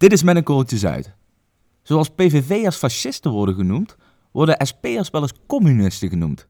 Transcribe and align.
Dit 0.00 0.12
is 0.12 0.22
met 0.22 0.48
een 0.48 0.64
Zuid. 0.66 1.14
Zoals 1.82 2.08
PVV'ers 2.08 2.76
fascisten 2.76 3.30
worden 3.30 3.54
genoemd, 3.54 3.96
worden 4.32 4.66
SP'ers 4.66 5.10
wel 5.10 5.22
eens 5.22 5.32
communisten 5.46 6.08
genoemd. 6.08 6.46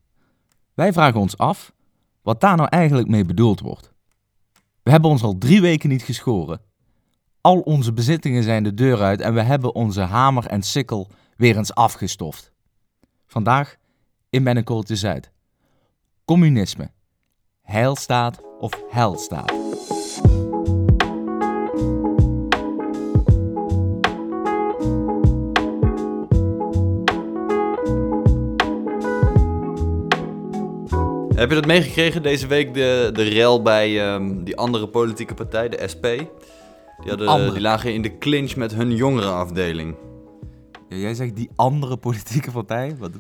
Wij 0.75 0.93
vragen 0.93 1.21
ons 1.21 1.39
af 1.39 1.73
wat 2.23 2.41
daar 2.41 2.57
nou 2.57 2.69
eigenlijk 2.69 3.09
mee 3.09 3.25
bedoeld 3.25 3.61
wordt. 3.61 3.93
We 4.83 4.91
hebben 4.91 5.11
ons 5.11 5.23
al 5.23 5.39
drie 5.39 5.61
weken 5.61 5.89
niet 5.89 6.03
geschoren. 6.03 6.61
Al 7.41 7.61
onze 7.61 7.93
bezittingen 7.93 8.43
zijn 8.43 8.63
de 8.63 8.75
deur 8.75 9.03
uit 9.03 9.21
en 9.21 9.35
we 9.35 9.43
hebben 9.43 9.75
onze 9.75 10.01
hamer 10.01 10.47
en 10.47 10.63
sikkel 10.63 11.09
weer 11.37 11.57
eens 11.57 11.75
afgestoft. 11.75 12.53
Vandaag 13.27 13.77
in 14.29 14.43
Met 14.43 14.57
een 14.69 14.97
Zuid. 14.97 15.31
Communisme. 16.25 16.91
Heilstaat 17.63 18.41
of 18.59 18.83
helstaat. 18.91 19.53
Heb 31.41 31.49
je 31.49 31.55
dat 31.55 31.67
meegekregen 31.67 32.23
deze 32.23 32.47
week, 32.47 32.75
de, 32.75 33.11
de 33.13 33.23
rel 33.23 33.63
bij 33.63 34.01
ehm, 34.13 34.43
die 34.45 34.57
andere 34.57 34.89
politieke 34.89 35.35
partij, 35.35 35.69
de 35.69 35.89
SP? 35.93 36.03
Die, 36.03 36.29
hadden, 37.09 37.29
Andere. 37.29 37.53
die 37.53 37.61
lagen 37.61 37.95
in 37.95 38.03
de 38.03 38.19
clinch 38.19 38.57
met 38.57 38.75
hun 38.75 38.95
jongerenafdeling. 38.95 39.97
Ja, 40.89 40.97
jij 40.97 41.15
zegt 41.15 41.37
die 41.37 41.51
andere 41.57 41.97
politieke 41.97 42.51
partij? 42.51 42.97
Wat, 42.99 43.11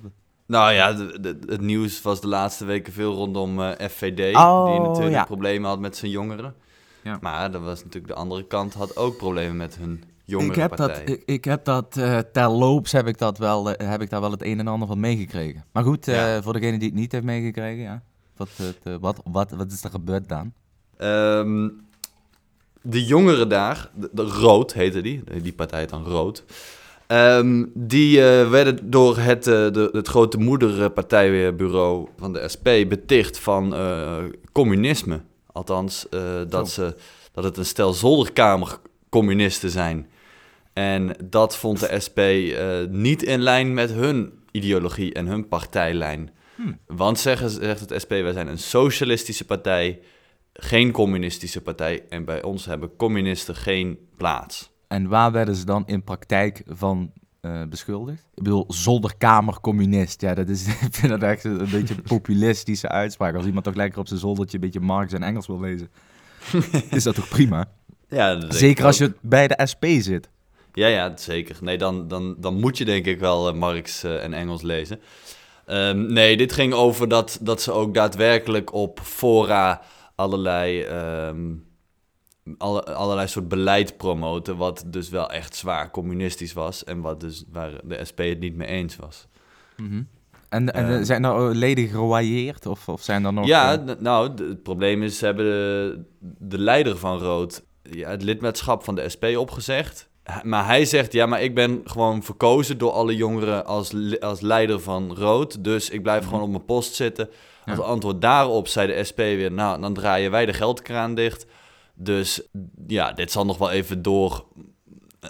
Nou 0.46 0.72
ja, 0.72 0.92
de- 0.92 1.20
de- 1.20 1.38
het 1.46 1.60
nieuws 1.60 2.02
was 2.02 2.20
de 2.20 2.28
laatste 2.28 2.64
weken 2.64 2.92
veel 2.92 3.14
rondom 3.14 3.60
eh, 3.62 3.88
FVD, 3.88 4.36
Oh, 4.36 4.70
die 4.70 4.80
natuurlijk 4.80 5.14
ja. 5.14 5.24
problemen 5.24 5.68
had 5.68 5.80
met 5.80 5.96
zijn 5.96 6.10
jongeren. 6.10 6.54
Ja. 7.02 7.18
Maar 7.20 7.50
dat 7.50 7.62
was 7.62 7.84
natuurlijk 7.84 8.12
de 8.12 8.18
andere 8.18 8.46
kant, 8.46 8.74
had 8.74 8.96
ook 8.96 9.16
problemen 9.16 9.56
met 9.56 9.76
hun 9.80 10.02
ik 10.38 10.54
heb 10.54 10.76
dat, 10.76 11.02
ik, 11.04 11.22
ik 11.26 11.44
heb 11.44 11.64
dat 11.64 11.96
eh 11.96 12.18
terloops 12.32 12.92
heb 12.92 13.06
ik, 13.06 13.18
dat 13.18 13.38
wel, 13.38 13.70
eh, 13.72 13.88
heb 13.90 14.00
ik 14.02 14.10
daar 14.10 14.20
wel 14.20 14.30
het 14.30 14.42
een 14.44 14.58
en 14.58 14.66
ander 14.68 14.88
van 14.88 15.00
meegekregen. 15.00 15.64
Maar 15.72 15.82
goed, 15.84 16.08
eh, 16.08 16.14
Ja. 16.14 16.42
voor 16.42 16.52
degene 16.52 16.78
die 16.78 16.88
het 16.88 16.96
niet 16.98 17.12
heeft 17.12 17.24
meegekregen, 17.24 17.82
ja. 17.82 18.02
Wat, 18.36 18.48
eh, 18.82 18.94
wat, 19.00 19.20
wat, 19.24 19.50
wat 19.50 19.72
is 19.72 19.84
er 19.84 19.90
gebeurd 19.90 20.28
dan? 20.28 20.52
Ehm, 20.96 21.68
de 22.82 23.04
jongeren 23.04 23.48
daar, 23.48 23.90
de, 23.94 24.08
de 24.12 24.22
Rood 24.22 24.72
heette 24.72 25.00
die, 25.00 25.22
die 25.42 25.52
partij 25.52 25.86
dan 25.86 26.04
Rood. 26.04 26.44
ehm, 27.06 27.64
die 27.74 28.20
werden 28.50 28.90
door 28.90 29.18
het, 29.18 29.46
eh, 29.46 29.54
de, 29.54 29.88
het 29.92 30.08
grote 30.08 30.38
moederpartijbureau 30.38 32.08
van 32.18 32.32
de 32.32 32.48
SP 32.54 32.64
beticht 32.88 33.38
van 33.38 33.74
communisme. 34.52 35.20
Althans, 35.52 36.06
dat, 36.48 36.70
ze, 36.70 36.96
dat 37.32 37.44
het 37.44 37.56
een 37.56 37.64
stel 37.66 37.92
zolderkamercommunisten 37.92 39.70
zijn. 39.70 40.06
En 40.80 41.16
dat 41.24 41.56
vond 41.56 41.80
de 41.80 42.00
SP 42.06 42.18
eh, 42.18 42.78
niet 42.88 43.22
in 43.22 43.40
lijn 43.40 43.74
met 43.74 43.90
hun 43.90 44.32
ideologie 44.50 45.12
en 45.12 45.26
hun 45.26 45.48
partijlijn. 45.48 46.30
Hmm. 46.54 46.78
Want 46.86 47.18
zeggen, 47.18 47.50
zegt 47.50 47.80
het 47.80 48.00
SP, 48.02 48.10
wij 48.10 48.32
zijn 48.32 48.48
een 48.48 48.58
socialistische 48.58 49.44
partij, 49.44 50.00
geen 50.52 50.90
communistische 50.90 51.60
partij. 51.60 52.04
En 52.08 52.24
bij 52.24 52.42
ons 52.42 52.64
hebben 52.64 52.96
communisten 52.96 53.56
geen 53.56 53.98
plaats. 54.16 54.70
En 54.88 55.08
waar 55.08 55.32
werden 55.32 55.54
ze 55.54 55.64
dan 55.64 55.82
in 55.86 56.04
praktijk 56.04 56.62
van 56.66 57.12
eh, 57.40 57.62
beschuldigd? 57.68 58.26
Ik 58.34 58.42
bedoel, 58.42 58.64
zolderkamercommunist. 58.68 60.20
Ja, 60.20 60.34
dat 60.34 60.48
is, 60.48 60.66
ik 60.86 60.94
vind 60.94 61.08
dat 61.08 61.22
echt 61.22 61.44
een, 61.44 61.70
beetje 61.70 61.94
een 61.94 62.02
populistische 62.02 62.88
uitspraak. 62.88 63.34
Als 63.34 63.46
iemand 63.46 63.64
toch 63.64 63.74
lekker 63.74 64.00
op 64.00 64.08
zijn 64.08 64.20
zoldertje 64.20 64.56
een 64.56 64.64
beetje 64.64 64.80
Marx 64.80 65.12
en 65.12 65.22
Engels 65.22 65.46
wil 65.46 65.60
lezen, 65.60 65.88
is 66.90 67.02
dat 67.02 67.14
toch 67.14 67.28
prima? 67.28 67.70
Ja, 68.08 68.34
dat 68.34 68.54
Zeker 68.54 68.84
als 68.84 68.98
je 68.98 69.14
bij 69.20 69.48
de 69.48 69.66
SP 69.72 69.84
zit. 69.98 70.28
Ja, 70.72 70.86
ja, 70.86 71.16
zeker. 71.16 71.56
Nee, 71.60 71.78
dan, 71.78 72.08
dan, 72.08 72.34
dan 72.38 72.60
moet 72.60 72.78
je 72.78 72.84
denk 72.84 73.06
ik 73.06 73.18
wel 73.18 73.48
eh, 73.48 73.54
Marx 73.54 74.02
eh, 74.02 74.24
en 74.24 74.32
Engels 74.32 74.62
lezen. 74.62 75.00
Ehm, 75.66 76.12
nee, 76.12 76.36
dit 76.36 76.52
ging 76.52 76.72
over 76.72 77.08
dat, 77.08 77.38
dat 77.42 77.62
ze 77.62 77.72
ook 77.72 77.94
daadwerkelijk 77.94 78.72
op 78.72 79.00
fora 79.02 79.82
allerlei, 80.14 80.82
ehm, 80.82 81.52
alle, 82.58 82.84
allerlei 82.84 83.28
soort 83.28 83.48
beleid 83.48 83.96
promoten... 83.96 84.56
wat 84.56 84.84
dus 84.86 85.08
wel 85.08 85.30
echt 85.30 85.56
zwaar 85.56 85.90
communistisch 85.90 86.52
was... 86.52 86.84
en 86.84 87.00
wat 87.00 87.20
dus, 87.20 87.44
waar 87.52 87.70
de 87.84 88.04
SP 88.10 88.18
het 88.18 88.40
niet 88.40 88.56
mee 88.56 88.68
eens 88.68 88.96
was. 88.96 89.26
Mhm. 89.76 90.02
En, 90.48 90.72
en 90.74 90.86
eh, 90.86 90.96
Eh. 90.98 91.04
zijn 91.04 91.24
er 91.24 91.54
leden 91.54 91.88
geroyeerd 91.88 92.66
of, 92.66 92.88
of 92.88 93.02
zijn 93.02 93.24
er 93.24 93.32
nog... 93.32 93.46
Ja, 93.46 93.84
nou, 93.98 94.30
het 94.48 94.62
probleem 94.62 95.02
is, 95.02 95.18
ze 95.18 95.24
hebben 95.24 95.44
de, 95.44 96.02
de 96.38 96.58
leider 96.58 96.96
van 96.96 97.18
Rood 97.18 97.62
ja, 97.82 98.10
het 98.10 98.22
lidmaatschap 98.22 98.84
van 98.84 98.94
de 98.94 99.08
SP 99.14 99.24
opgezegd. 99.36 100.09
Maar 100.42 100.66
hij 100.66 100.84
zegt, 100.84 101.12
ja, 101.12 101.26
maar 101.26 101.42
ik 101.42 101.54
ben 101.54 101.80
gewoon 101.84 102.22
verkozen 102.22 102.78
door 102.78 102.90
alle 102.92 103.16
jongeren 103.16 103.66
als, 103.66 104.20
als 104.20 104.40
leider 104.40 104.80
van 104.80 105.14
Rood. 105.16 105.64
Dus 105.64 105.90
ik 105.90 106.02
blijf 106.02 106.24
gewoon 106.24 106.42
op 106.42 106.50
mijn 106.50 106.64
post 106.64 106.94
zitten. 106.94 107.28
Als 107.66 107.78
Ja. 107.78 107.84
antwoord 107.84 108.20
daarop 108.20 108.68
zei 108.68 108.86
de 108.86 109.04
SP 109.08 109.16
weer, 109.18 109.52
nou, 109.52 109.80
dan 109.80 109.94
draaien 109.94 110.30
wij 110.30 110.46
de 110.46 110.52
geldkraan 110.52 111.14
dicht. 111.14 111.46
Dus 111.94 112.42
ja, 112.86 113.12
dit 113.12 113.32
zal 113.32 113.44
nog 113.44 113.58
wel 113.58 113.70
even 113.70 114.02
door 114.02 114.44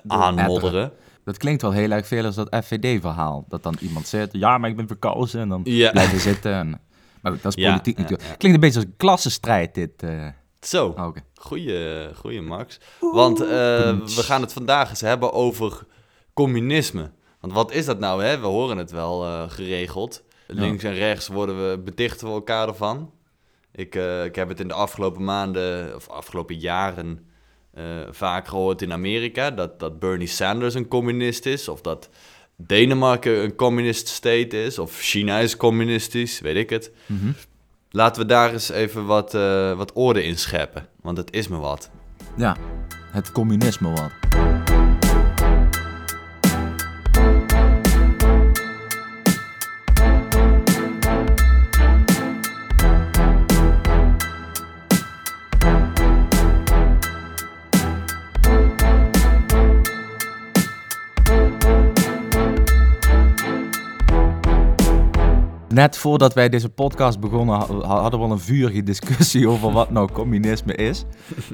aanmodderen. 0.06 0.92
Dat 1.24 1.36
klinkt 1.36 1.62
wel 1.62 1.72
heel 1.72 1.90
erg 1.90 2.06
veel 2.06 2.24
als 2.24 2.34
dat 2.34 2.56
FVD-verhaal. 2.64 3.44
Dat 3.48 3.62
dan 3.62 3.76
iemand 3.80 4.06
zegt, 4.06 4.28
ja, 4.32 4.58
maar 4.58 4.70
ik 4.70 4.76
ben 4.76 4.86
verkozen. 4.86 5.40
En 5.40 5.48
dan 5.48 5.60
Ja. 5.64 5.90
blijven 5.90 6.20
zitten. 6.20 6.52
En... 6.52 6.80
Maar 7.20 7.32
goed, 7.32 7.42
dat 7.42 7.56
is 7.56 7.64
politiek 7.64 7.96
ja, 7.96 8.02
natuurlijk. 8.02 8.38
Klinkt 8.38 8.56
een 8.56 8.60
beetje 8.60 8.78
als 8.78 8.84
een 8.88 8.96
klassenstrijd, 8.96 9.74
dit. 9.74 10.02
eh 10.02 10.26
Zo. 10.60 10.92
Auke. 10.96 11.20
Goeie, 11.42 12.14
goeie 12.14 12.40
Max. 12.40 12.78
Want 13.00 13.40
eh, 13.40 13.46
we 13.98 14.22
gaan 14.22 14.40
het 14.40 14.52
vandaag 14.52 14.90
eens 14.90 15.00
hebben 15.00 15.32
over 15.32 15.86
communisme. 16.34 17.10
Want 17.40 17.52
wat 17.52 17.72
is 17.72 17.84
dat 17.84 17.98
nou? 17.98 18.24
Hè? 18.24 18.40
We 18.40 18.46
horen 18.46 18.78
het 18.78 18.90
wel 18.90 19.24
eh, 19.24 19.50
geregeld. 19.50 20.22
Links 20.46 20.84
en 20.84 20.94
rechts 20.94 21.28
worden 21.28 21.70
we, 21.70 21.78
betichten 21.78 22.26
we 22.26 22.32
elkaar 22.32 22.68
ervan. 22.68 23.12
Ik, 23.72 23.94
eh, 23.94 24.24
ik 24.24 24.34
heb 24.34 24.48
het 24.48 24.60
in 24.60 24.68
de 24.68 24.74
afgelopen 24.74 25.24
maanden, 25.24 25.94
of 25.94 26.08
afgelopen 26.08 26.58
jaren, 26.58 27.26
eh, 27.74 27.84
vaak 28.10 28.48
gehoord 28.48 28.82
in 28.82 28.92
Amerika. 28.92 29.50
Dat, 29.50 29.78
dat 29.78 29.98
Bernie 29.98 30.26
Sanders 30.26 30.74
een 30.74 30.88
communist 30.88 31.46
is. 31.46 31.68
Of 31.68 31.80
dat 31.80 32.08
Denemarken 32.56 33.42
een 33.42 33.54
communist 33.54 34.08
state 34.08 34.62
is. 34.64 34.78
Of 34.78 34.98
China 35.00 35.38
is 35.38 35.56
communistisch, 35.56 36.40
weet 36.40 36.56
ik 36.56 36.70
het. 36.70 36.92
Mhm. 37.06 37.32
Laten 37.90 38.22
we 38.22 38.28
daar 38.28 38.52
eens 38.52 38.68
even 38.68 39.06
wat, 39.06 39.34
eh, 39.34 39.76
wat 39.76 39.92
orde 39.92 40.24
in 40.24 40.38
scheppen. 40.38 40.88
Want 41.02 41.16
het 41.16 41.32
is 41.32 41.48
me 41.48 41.56
wat. 41.56 41.90
Ja, 42.36 42.56
het 43.10 43.32
communisme 43.32 43.90
wat. 43.90 44.10
Net 65.74 65.96
voordat 65.96 66.34
wij 66.34 66.48
deze 66.48 66.68
podcast 66.68 67.20
begonnen, 67.20 67.54
ha- 67.58 67.98
hadden 68.00 68.20
we 68.20 68.26
al 68.26 68.32
een 68.32 68.40
vurige 68.40 68.82
discussie 68.82 69.48
over 69.50 69.72
wat 69.72 69.90
nou 69.90 70.12
communisme 70.12 70.74
is. 70.74 71.04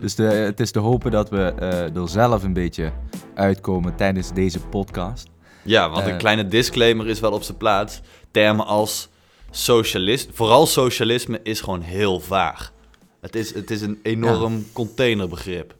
Dus 0.01 0.15
de, 0.15 0.23
het 0.23 0.61
is 0.61 0.71
te 0.71 0.79
hopen 0.79 1.11
dat 1.11 1.31
we 1.31 1.53
eh, 1.59 1.97
er 1.97 2.09
zelf 2.09 2.43
een 2.43 2.53
beetje 2.53 2.93
uitkomen 3.35 3.95
tijdens 3.97 4.33
deze 4.33 4.61
podcast. 4.61 5.29
Ja, 5.63 5.91
want 5.91 6.05
Eh. 6.07 6.13
een 6.13 6.19
kleine 6.19 6.49
disclaimer 6.49 7.09
is 7.09 7.21
wel 7.21 7.33
op 7.33 7.43
zijn 7.43 7.57
plaats. 7.57 8.01
Termen 8.31 8.67
als 8.67 9.09
socialist, 9.51 10.29
vooral 10.33 10.67
socialisme, 10.67 11.41
is 11.43 11.61
gewoon 11.61 11.81
heel 11.81 12.21
vaag. 12.21 12.73
Het 13.21 13.35
is, 13.37 13.55
het 13.55 13.71
is 13.71 13.81
een 13.81 13.99
enorm 14.03 14.65
containerbegrip. 14.73 15.75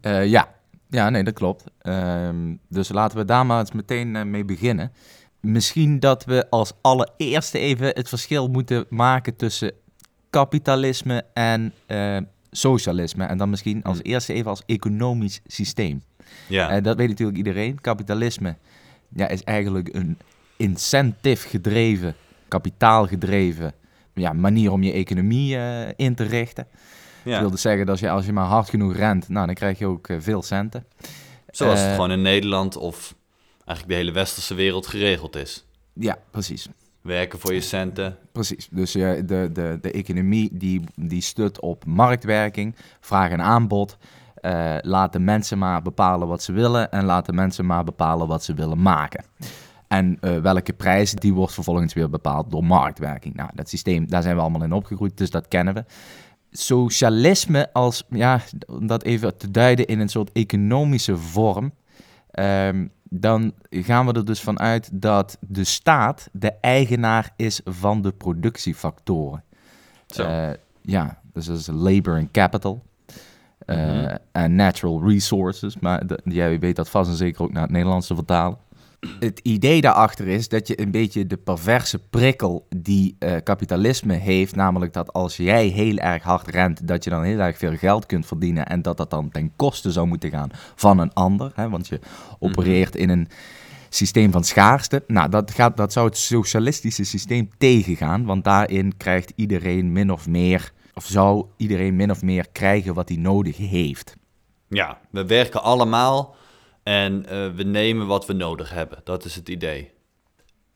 Eh, 0.00 0.26
ja. 0.26 0.54
ja, 0.88 1.10
nee, 1.10 1.24
dat 1.24 1.34
klopt. 1.34 1.64
Ehm, 1.82 2.54
dus 2.68 2.88
laten 2.88 3.18
we 3.18 3.24
daar 3.24 3.46
maar 3.46 3.60
eens 3.60 3.72
meteen 3.72 4.16
eh, 4.16 4.22
mee 4.24 4.44
beginnen. 4.44 4.92
Misschien 5.46 6.00
dat 6.00 6.24
we 6.24 6.50
als 6.50 6.72
allereerste 6.80 7.58
even 7.58 7.86
het 7.86 8.08
verschil 8.08 8.48
moeten 8.48 8.86
maken 8.88 9.36
tussen 9.36 9.72
kapitalisme 10.30 11.24
en 11.32 11.72
eh, 11.86 12.16
socialisme. 12.50 13.24
En 13.24 13.38
dan 13.38 13.50
misschien 13.50 13.82
als 13.82 13.96
Hmm. 13.96 14.06
eerste 14.06 14.32
even 14.32 14.50
als 14.50 14.62
economisch 14.66 15.40
systeem. 15.46 16.02
Ja, 16.48 16.70
En 16.70 16.82
dat 16.82 16.96
weet 16.96 17.08
natuurlijk 17.08 17.38
iedereen. 17.38 17.80
Kapitalisme 17.80 18.56
ja, 19.08 19.28
is 19.28 19.42
eigenlijk 19.42 19.88
een 19.92 20.18
incentive 20.56 21.48
gedreven, 21.48 22.14
kapitaal 22.48 23.06
gedreven 23.06 23.74
ja, 24.14 24.32
manier 24.32 24.72
om 24.72 24.82
je 24.82 24.92
economie 24.92 25.56
eh, 25.56 25.92
in 25.96 26.14
te 26.14 26.24
richten. 26.24 26.66
Dat 27.24 27.34
ja. 27.34 27.40
wil 27.40 27.50
dus 27.50 27.60
zeggen 27.60 27.80
dat 27.80 27.90
als 27.90 28.00
je, 28.00 28.10
als 28.10 28.26
je 28.26 28.32
maar 28.32 28.46
hard 28.46 28.68
genoeg 28.68 28.96
rent, 28.96 29.28
nou, 29.28 29.46
dan 29.46 29.54
krijg 29.54 29.78
je 29.78 29.86
ook 29.86 30.08
eh, 30.08 30.16
veel 30.20 30.42
centen. 30.42 30.86
zoals 31.50 31.78
het 31.78 31.88
eh, 31.88 31.94
gewoon 31.94 32.10
in 32.10 32.22
Nederland 32.22 32.76
of 32.76 33.14
eigenlijk 33.66 33.88
de 33.88 33.94
hele 33.94 34.12
westerse 34.12 34.54
wereld 34.54 34.86
geregeld 34.86 35.36
is. 35.36 35.64
Ja, 35.92 36.18
precies. 36.30 36.68
Werken 37.00 37.38
voor 37.38 37.54
je 37.54 37.60
centen. 37.60 38.16
Precies. 38.32 38.68
Dus 38.70 38.94
eh, 38.94 39.10
de, 39.24 39.50
de, 39.52 39.78
de 39.80 39.90
economie 39.90 40.48
die, 40.52 40.80
die 40.94 41.22
stut 41.22 41.60
op 41.60 41.84
marktwerking, 41.84 42.74
vraag 43.00 43.30
en 43.30 43.40
aanbod. 43.42 43.96
eh, 44.34 44.76
laat 44.80 45.12
de 45.12 45.18
mensen 45.18 45.58
maar 45.58 45.82
bepalen 45.82 46.28
wat 46.28 46.42
ze 46.42 46.52
willen 46.52 46.90
en 46.90 47.04
laat 47.04 47.26
de 47.26 47.32
mensen 47.32 47.66
maar 47.66 47.84
bepalen 47.84 48.26
wat 48.26 48.44
ze 48.44 48.54
willen 48.54 48.82
maken. 48.82 49.24
En 49.88 50.18
eh, 50.20 50.38
welke 50.38 50.72
prijs, 50.72 51.12
die 51.12 51.34
wordt 51.34 51.52
vervolgens 51.54 51.94
weer 51.94 52.10
bepaald 52.10 52.50
door 52.50 52.64
marktwerking. 52.64 53.34
Nou, 53.34 53.50
dat 53.54 53.68
systeem, 53.68 54.08
daar 54.08 54.22
zijn 54.22 54.34
we 54.36 54.40
allemaal 54.40 54.62
in 54.62 54.72
opgegroeid, 54.72 55.16
dus 55.16 55.30
dat 55.30 55.48
kennen 55.48 55.74
we. 55.74 55.84
Socialisme 56.50 57.72
als, 57.72 58.04
ja, 58.10 58.40
om 58.66 58.86
dat 58.86 59.02
even 59.02 59.36
te 59.36 59.50
duiden 59.50 59.86
in 59.86 60.00
een 60.00 60.08
soort 60.08 60.32
economische 60.32 61.16
vorm, 61.16 61.72
ehm, 62.30 62.86
dan 63.10 63.52
gaan 63.70 64.06
we 64.06 64.12
er 64.12 64.24
dus 64.24 64.40
vanuit 64.40 64.88
dat 64.92 65.38
de 65.40 65.64
staat 65.64 66.28
de 66.32 66.52
eigenaar 66.60 67.32
is 67.36 67.60
van 67.64 68.02
de 68.02 68.12
productiefactoren. 68.12 69.42
Zo. 70.06 70.22
Eh, 70.22 70.48
ja, 70.82 71.18
dus 71.32 71.46
dat 71.46 71.58
is 71.58 71.66
labor 71.66 72.16
and 72.18 72.30
capital. 72.30 72.82
eh, 73.58 73.76
Mhm. 73.76 74.16
En 74.32 74.54
natural 74.54 75.08
resources. 75.08 75.78
Maar 75.78 76.02
jij 76.24 76.58
weet 76.58 76.76
dat 76.76 76.88
vast 76.90 77.10
en 77.10 77.16
zeker 77.16 77.42
ook 77.42 77.52
naar 77.52 77.62
het 77.62 77.70
Nederlands 77.70 78.06
te 78.06 78.14
vertalen. 78.14 78.58
Het 79.00 79.40
idee 79.42 79.80
daarachter 79.80 80.28
is 80.28 80.48
dat 80.48 80.68
je 80.68 80.80
een 80.80 80.90
beetje 80.90 81.26
de 81.26 81.36
perverse 81.36 81.98
prikkel 81.98 82.66
die 82.76 83.16
eh, 83.18 83.36
kapitalisme 83.42 84.14
heeft, 84.14 84.56
namelijk 84.56 84.92
dat 84.92 85.12
als 85.12 85.36
jij 85.36 85.66
heel 85.66 85.96
erg 85.96 86.22
hard 86.22 86.48
rent, 86.48 86.88
dat 86.88 87.04
je 87.04 87.10
dan 87.10 87.22
heel 87.22 87.38
erg 87.38 87.58
veel 87.58 87.76
geld 87.76 88.06
kunt 88.06 88.26
verdienen 88.26 88.66
en 88.66 88.82
dat 88.82 88.96
dat 88.96 89.10
dan 89.10 89.30
ten 89.30 89.52
koste 89.56 89.92
zou 89.92 90.06
moeten 90.06 90.30
gaan 90.30 90.50
van 90.74 90.98
een 90.98 91.12
ander. 91.12 91.52
Hè, 91.54 91.68
want 91.68 91.88
je 91.88 92.00
opereert 92.38 92.96
in 92.96 93.08
een 93.08 93.28
systeem 93.88 94.32
van 94.32 94.44
schaarste. 94.44 95.04
Nou, 95.06 95.28
dat, 95.28 95.50
gaat, 95.50 95.76
dat 95.76 95.92
zou 95.92 96.06
het 96.06 96.16
socialistische 96.16 97.04
systeem 97.04 97.50
tegengaan, 97.58 98.24
want 98.24 98.44
daarin 98.44 98.96
krijgt 98.96 99.32
iedereen 99.36 99.92
min 99.92 100.12
of 100.12 100.26
meer, 100.26 100.72
of 100.94 101.04
zou 101.04 101.46
iedereen 101.56 101.96
min 101.96 102.10
of 102.10 102.22
meer 102.22 102.46
krijgen 102.52 102.94
wat 102.94 103.08
hij 103.08 103.18
nodig 103.18 103.56
heeft. 103.56 104.16
Ja, 104.68 104.98
we 105.10 105.26
werken 105.26 105.62
allemaal 105.62 106.34
en 106.86 107.26
eh, 107.26 107.48
we 107.54 107.62
nemen 107.62 108.06
wat 108.06 108.26
we 108.26 108.32
nodig 108.32 108.70
hebben. 108.70 109.00
Dat 109.04 109.24
is 109.24 109.34
het 109.34 109.48
idee. 109.48 109.90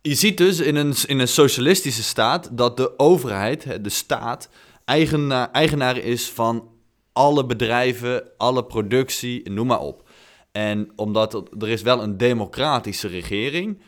Je 0.02 0.14
ziet 0.14 0.36
dus 0.36 0.60
in 0.60 0.76
een, 0.76 0.94
in 1.06 1.18
een 1.18 1.28
socialistische 1.28 2.02
staat 2.02 2.56
dat 2.56 2.76
de 2.76 2.98
overheid, 2.98 3.84
de 3.84 3.88
staat, 3.88 4.48
eigenaar, 4.84 5.50
eigenaar 5.50 5.96
is 5.96 6.30
van 6.30 6.68
alle 7.12 7.46
bedrijven, 7.46 8.22
alle 8.36 8.64
productie, 8.64 9.50
noem 9.50 9.66
maar 9.66 9.80
op. 9.80 10.08
En 10.52 10.92
omdat 10.96 11.34
er 11.58 11.68
is 11.68 11.82
wel 11.82 12.02
een 12.02 12.16
democratische 12.16 13.08
regering, 13.08 13.80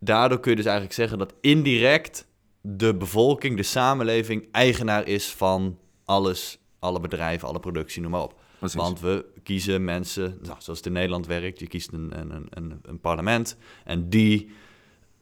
daardoor 0.00 0.40
kun 0.40 0.50
je 0.50 0.56
dus 0.56 0.66
eigenlijk 0.66 0.96
zeggen 0.96 1.18
dat 1.18 1.34
indirect 1.40 2.26
de 2.60 2.96
bevolking, 2.96 3.56
de 3.56 3.62
samenleving, 3.62 4.48
eigenaar 4.50 5.06
is 5.08 5.26
van 5.26 5.78
alles, 6.04 6.58
alle 6.78 7.00
bedrijven, 7.00 7.48
alle 7.48 7.60
productie, 7.60 8.02
noem 8.02 8.10
maar 8.10 8.22
op. 8.22 8.40
Precies. 8.62 8.80
Want 8.80 9.00
we 9.00 9.24
kiezen 9.42 9.84
mensen, 9.84 10.38
nou, 10.42 10.56
zoals 10.58 10.78
het 10.78 10.86
in 10.86 10.92
Nederland 10.92 11.26
werkt, 11.26 11.58
je 11.58 11.66
kiest 11.66 11.92
een, 11.92 12.12
een, 12.14 12.46
een, 12.50 12.80
een 12.82 13.00
parlement 13.00 13.56
en 13.84 14.08
die 14.08 14.50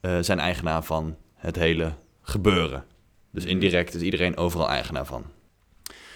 eh, 0.01 0.19
zijn 0.21 0.39
eigenaar 0.39 0.85
van 0.85 1.17
het 1.35 1.57
hele 1.57 1.93
gebeuren. 2.23 2.85
Dus 3.31 3.45
indirect 3.45 3.95
is 3.95 4.03
iedereen 4.03 4.37
overal 4.37 4.69
eigenaar 4.69 5.07
van. 5.07 5.25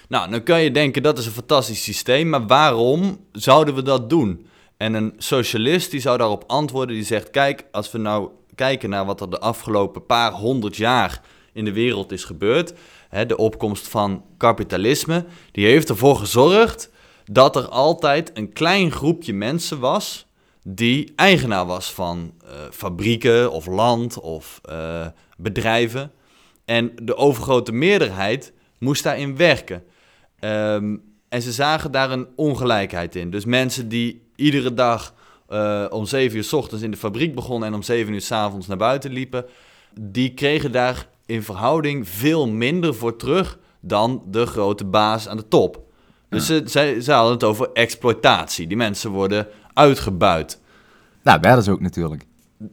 Nou, 0.09 0.31
dan 0.31 0.43
kan 0.43 0.63
je 0.63 0.71
denken 0.71 1.03
dat 1.03 1.19
is 1.19 1.27
een 1.27 1.33
fantastisch 1.33 1.83
systeem, 1.83 2.29
maar 2.29 2.47
waarom 2.47 3.27
zouden 3.33 3.75
we 3.75 3.83
dat 3.83 4.11
doen? 4.11 4.47
En 4.77 4.95
een 4.95 5.15
socialist 5.17 5.91
die 5.91 6.01
zou 6.01 6.19
daarop 6.19 6.45
antwoorden, 6.47 6.95
die 6.95 7.05
zegt, 7.05 7.31
kijk, 7.31 7.65
als 7.71 7.93
we 7.93 7.99
nou 7.99 8.31
kijken 8.55 8.91
naar 8.91 9.05
wat 9.05 9.21
er 9.21 9.31
de 9.31 9.41
afgelopen 9.41 10.07
paar 10.07 10.33
honderd 10.33 10.77
jaar 10.77 11.23
in 11.53 11.65
de 11.65 11.73
wereld 11.73 12.13
is 12.13 12.25
gebeurd, 12.25 12.75
hè, 13.09 13.27
de 13.27 13.37
opkomst 13.37 13.89
van 13.89 14.25
kapitalisme, 14.37 15.25
die 15.53 15.67
heeft 15.67 15.89
ervoor 15.89 16.17
gezorgd 16.17 16.93
dat 17.25 17.57
er 17.57 17.69
altijd 17.69 18.31
een 18.35 18.53
klein 18.53 18.91
groepje 18.91 19.33
mensen 19.33 19.79
was 19.79 20.27
die 20.67 21.13
eigenaar 21.17 21.67
was 21.67 21.93
van 21.93 22.33
eh, 22.45 22.51
fabrieken 22.71 23.53
of 23.53 23.67
land 23.67 24.21
of 24.21 24.61
eh, 24.63 25.07
bedrijven. 25.37 26.13
En 26.65 26.93
de 27.03 27.17
overgrote 27.17 27.73
meerderheid 27.73 28.53
moest 28.79 29.03
daarin 29.03 29.37
werken. 29.37 29.85
Ehm, 30.39 30.97
en 31.29 31.43
ze 31.43 31.53
zagen 31.53 31.91
daar 31.91 32.11
een 32.11 32.29
ongelijkheid 32.37 33.17
in. 33.17 33.31
Dus 33.31 33.45
mensen 33.45 33.89
die 33.89 34.23
iedere 34.37 34.75
dag 34.75 35.15
eh, 35.49 35.87
om 35.91 36.07
7 36.07 36.37
uur 36.37 36.45
s 36.45 36.53
ochtends 36.53 36.85
in 36.85 36.91
de 36.91 36.97
fabriek 36.97 37.35
begonnen 37.35 37.69
en 37.69 37.75
om 37.75 37.83
7 37.83 38.13
uur 38.13 38.21
s 38.21 38.33
avonds 38.33 38.67
naar 38.67 38.77
buiten 38.77 39.13
liepen, 39.13 39.47
die 40.01 40.35
kregen 40.35 40.73
daar 40.73 41.09
in 41.27 41.43
verhouding 41.43 42.09
veel 42.09 42.49
minder 42.49 42.95
voor 42.95 43.17
terug 43.17 43.59
dan 43.81 44.23
de 44.27 44.47
grote 44.47 44.85
baas 44.85 45.29
aan 45.29 45.37
de 45.37 45.49
top. 45.49 45.84
Dus 46.35 46.47
ze, 46.47 46.63
zij, 47.01 47.15
hadden 47.15 47.33
het 47.33 47.45
over 47.45 47.73
exploitatie. 47.73 48.67
Die 48.67 48.77
mensen 48.77 49.11
worden 49.11 49.47
uitgebuit. 49.75 50.61
Nou, 51.23 51.41
werden 51.41 51.65
ze 51.65 51.71
ook 51.71 51.81
natuurlijk. 51.81 52.25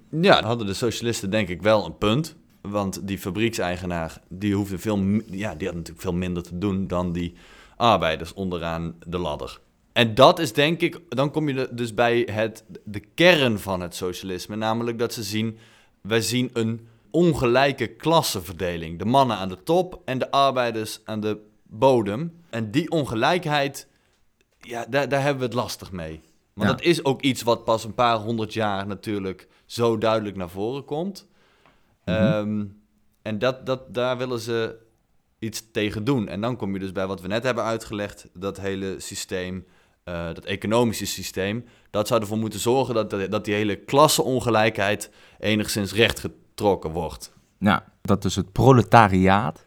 Ja, 0.10 0.44
hadden 0.44 0.68
de 0.68 0.74
socialisten 0.74 1.30
denk 1.30 1.48
ik 1.48 1.62
wel 1.62 1.86
een 1.86 1.98
punt. 1.98 2.36
Want 2.62 3.08
die 3.08 3.18
fabriekseigenaar, 3.18 4.22
die 4.30 4.56
hoefde 4.56 4.78
veel, 4.78 4.98
ja, 5.26 5.56
die 5.56 5.68
had 5.68 5.76
natuurlijk 5.76 6.02
veel 6.02 6.14
minder 6.14 6.44
te 6.44 6.58
doen 6.58 6.88
dan 6.88 7.12
die 7.12 7.34
arbeiders 7.78 8.34
onderaan 8.34 8.96
de 9.08 9.18
ladder. 9.18 9.60
En 9.94 10.16
dat 10.16 10.40
is 10.40 10.54
denk 10.54 10.82
ik, 10.82 11.00
dan 11.10 11.32
kom 11.32 11.50
je 11.50 11.70
dus 11.72 11.94
bij 11.94 12.28
het, 12.32 12.64
de 12.84 13.00
kern 13.00 13.60
van 13.60 13.82
het 13.82 13.96
socialisme. 13.96 14.56
Namelijk 14.56 15.00
dat 15.00 15.14
ze 15.14 15.24
zien, 15.24 15.58
wij 16.02 16.22
zien 16.22 16.50
een 16.54 16.88
ongelijke 17.12 17.88
klassenverdeling. 17.88 19.00
De 19.00 19.06
mannen 19.06 19.38
aan 19.38 19.50
de 19.50 19.64
top 19.64 20.02
en 20.06 20.18
de 20.20 20.32
arbeiders 20.32 21.00
aan 21.06 21.20
de 21.20 21.38
bodem. 21.74 22.42
En 22.50 22.72
die 22.72 22.90
ongelijkheid, 22.92 23.88
ja, 24.60 24.86
daar, 24.90 25.10
daar 25.10 25.22
hebben 25.22 25.40
we 25.40 25.46
het 25.46 25.54
lastig 25.56 25.92
mee. 25.92 26.22
Want 26.54 26.70
Ja. 26.70 26.76
dat 26.76 26.86
is 26.86 27.06
ook 27.06 27.22
iets 27.22 27.42
wat 27.42 27.64
pas 27.64 27.84
een 27.84 27.94
paar 27.94 28.18
honderd 28.18 28.54
jaar 28.54 28.88
natuurlijk 28.88 29.48
zo 29.66 29.98
duidelijk 29.98 30.36
naar 30.36 30.50
voren 30.50 30.86
komt. 30.86 31.28
Ehm, 32.04 32.66
en 33.22 33.40
dat, 33.40 33.66
dat, 33.66 33.94
daar 33.94 34.18
willen 34.18 34.40
ze 34.40 34.76
iets 35.40 35.72
tegen 35.72 36.04
doen. 36.04 36.28
En 36.28 36.42
dan 36.42 36.56
kom 36.56 36.74
je 36.74 36.80
dus 36.80 36.92
bij 36.92 37.08
wat 37.08 37.22
we 37.22 37.28
net 37.28 37.44
hebben 37.44 37.64
uitgelegd, 37.64 38.30
dat 38.34 38.60
hele 38.60 38.96
systeem, 39.00 39.66
eh, 40.04 40.26
dat 40.26 40.46
economische 40.46 41.06
systeem. 41.06 41.66
Dat 41.90 42.08
zou 42.08 42.22
ervoor 42.22 42.38
moeten 42.38 42.60
zorgen 42.60 42.94
dat, 42.94 43.32
dat 43.32 43.46
die 43.46 43.54
hele 43.54 43.76
klasseongelijkheid 43.76 45.12
enigszins 45.40 45.94
rechtgetrokken 45.94 46.92
wordt. 46.92 47.34
Nou, 47.58 47.82
dat 48.02 48.22
dus 48.22 48.36
het 48.36 48.52
proletariaat, 48.52 49.66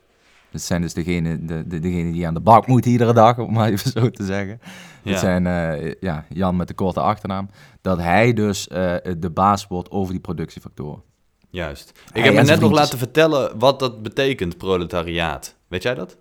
dat 0.54 0.62
zijn 0.62 0.80
dus 0.82 0.94
degenen 0.94 1.46
de, 1.46 1.66
de, 1.66 1.78
degene 1.78 2.12
die 2.12 2.26
aan 2.26 2.34
de 2.34 2.40
bak 2.40 2.66
moeten 2.66 2.90
iedere 2.90 3.12
dag, 3.12 3.38
om 3.38 3.52
maar 3.52 3.68
even 3.68 3.90
zo 3.90 4.10
te 4.10 4.24
zeggen. 4.24 4.60
Ja. 5.02 5.10
Dat 5.10 5.20
zijn 5.20 5.46
eh, 5.46 5.92
ja, 6.00 6.24
Jan 6.28 6.56
met 6.56 6.68
de 6.68 6.74
korte 6.74 7.00
achternaam. 7.00 7.48
Dat 7.80 7.98
hij 7.98 8.32
dus 8.32 8.68
eh, 8.68 8.94
de 9.18 9.30
baas 9.30 9.66
wordt 9.66 9.90
over 9.90 10.12
die 10.12 10.20
productiefactoren. 10.20 11.02
Juist. 11.50 11.88
Ik 11.90 11.96
Hij 12.12 12.22
heb 12.22 12.34
me 12.34 12.42
net 12.42 12.60
nog 12.60 12.72
laten 12.72 12.98
vertellen 12.98 13.58
wat 13.58 13.78
dat 13.78 14.02
betekent, 14.02 14.58
proletariaat. 14.58 15.54
Weet 15.68 15.82
jij 15.82 15.94
dat? 15.94 16.16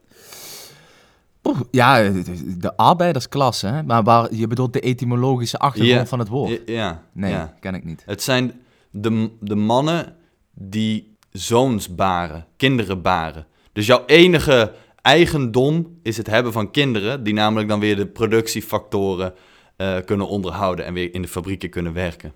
Ja, 1.72 1.98
de, 2.10 2.58
de 2.58 2.78
arbeidersklasse, 2.78 3.68
hè? 3.68 3.84
maar 3.84 4.04
waar, 4.04 4.34
je 4.36 4.48
bedoelt 4.48 4.74
de 4.74 4.80
etymologische 4.80 5.58
achtergrond 5.58 6.00
Ja. 6.00 6.06
van 6.06 6.20
het 6.20 6.28
woord. 6.28 6.50
Ja, 6.50 6.60
Ja. 6.66 7.04
Nee, 7.12 7.32
ja. 7.32 7.54
ken 7.60 7.76
ik 7.76 7.84
niet. 7.84 8.04
Het 8.06 8.24
zijn 8.24 8.52
de, 8.92 9.30
de 9.40 9.56
mannen 9.56 10.16
die 10.54 11.16
zoons 11.32 11.96
baren, 11.96 12.46
kinderen 12.58 13.02
baren. 13.02 13.46
Dus 13.74 13.86
jouw 13.86 14.04
enige 14.06 14.74
eigendom 15.02 16.00
is 16.04 16.18
het 16.18 16.28
hebben 16.28 16.52
van 16.52 16.72
kinderen, 16.72 17.24
die 17.24 17.34
namelijk 17.34 17.68
dan 17.70 17.80
weer 17.80 17.96
de 17.96 18.08
productiefactoren 18.08 19.34
eh, 19.76 19.98
kunnen 20.06 20.28
onderhouden 20.28 20.86
en 20.86 20.94
weer 20.94 21.14
in 21.14 21.22
de 21.22 21.28
fabrieken 21.28 21.70
kunnen 21.70 21.94
werken. 21.94 22.34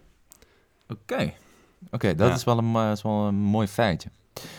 Oké, 0.90 1.34
oké, 1.92 2.16
dat 2.16 2.28
Ja. 2.28 2.34
is, 2.36 2.44
wel 2.44 2.58
een, 2.58 2.76
eh, 2.76 2.92
is 2.92 3.02
wel 3.02 3.26
een 3.28 3.36
mooi 3.36 3.68
feitje. 3.68 4.10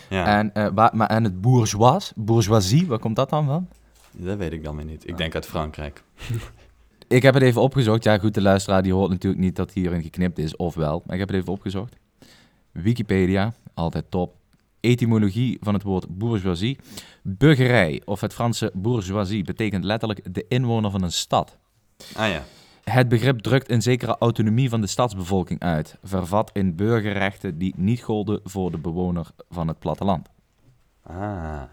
Ja, 0.09 0.37
En, 0.39 0.53
eh, 0.53 0.67
waar, 0.73 0.95
maar, 0.95 1.07
en 1.09 1.23
het 1.23 1.41
bourgeois, 1.41 2.11
bourgeoisie, 2.15 2.87
waar 2.87 2.99
komt 2.99 3.15
dat 3.15 3.29
dan 3.29 3.45
van? 3.45 3.67
dat 4.11 4.37
weet 4.37 4.51
ik 4.51 4.63
dan 4.63 4.75
weer 4.75 4.85
niet. 4.85 5.07
Ik 5.07 5.17
denk 5.17 5.35
uit 5.35 5.45
Frankrijk. 5.45 6.03
Ik 7.07 7.21
heb 7.21 7.33
het 7.33 7.43
even 7.43 7.61
opgezocht. 7.61 8.03
Ja, 8.03 8.17
goed, 8.17 8.33
de 8.33 8.41
luisteraar 8.41 8.83
die 8.83 8.93
hoort 8.93 9.09
natuurlijk 9.09 9.41
niet 9.41 9.55
dat 9.55 9.71
hierin 9.71 10.01
geknipt 10.01 10.37
is, 10.37 10.55
of 10.55 10.75
wel. 10.75 11.01
Maar 11.05 11.13
ik 11.13 11.19
heb 11.19 11.29
het 11.29 11.37
even 11.37 11.53
opgezocht. 11.53 11.95
Wikipedia, 12.71 13.53
altijd 13.73 14.05
top. 14.09 14.33
Etymologie 14.81 15.57
van 15.61 15.73
het 15.73 15.83
woord 15.83 16.17
bourgeoisie. 16.17 16.77
Burgerij, 17.23 18.01
of 18.05 18.21
het 18.21 18.33
Franse 18.33 18.71
bourgeoisie, 18.73 19.43
betekent 19.43 19.83
letterlijk 19.83 20.33
de 20.33 20.45
inwoner 20.47 20.91
van 20.91 21.03
een 21.03 21.11
stad. 21.11 21.57
Ah 22.15 22.29
ja, 22.29 22.43
Het 22.83 23.09
begrip 23.09 23.39
drukt 23.39 23.69
een 23.71 23.81
zekere 23.81 24.15
autonomie 24.19 24.69
van 24.69 24.81
de 24.81 24.87
stadsbevolking 24.87 25.59
uit, 25.59 25.97
vervat 26.03 26.49
in 26.53 26.75
burgerrechten 26.75 27.57
die 27.57 27.73
niet 27.77 28.01
golden 28.03 28.39
voor 28.43 28.71
de 28.71 28.77
bewoner 28.77 29.25
van 29.49 29.67
het 29.67 29.79
platteland. 29.79 30.27
ah 31.03 31.15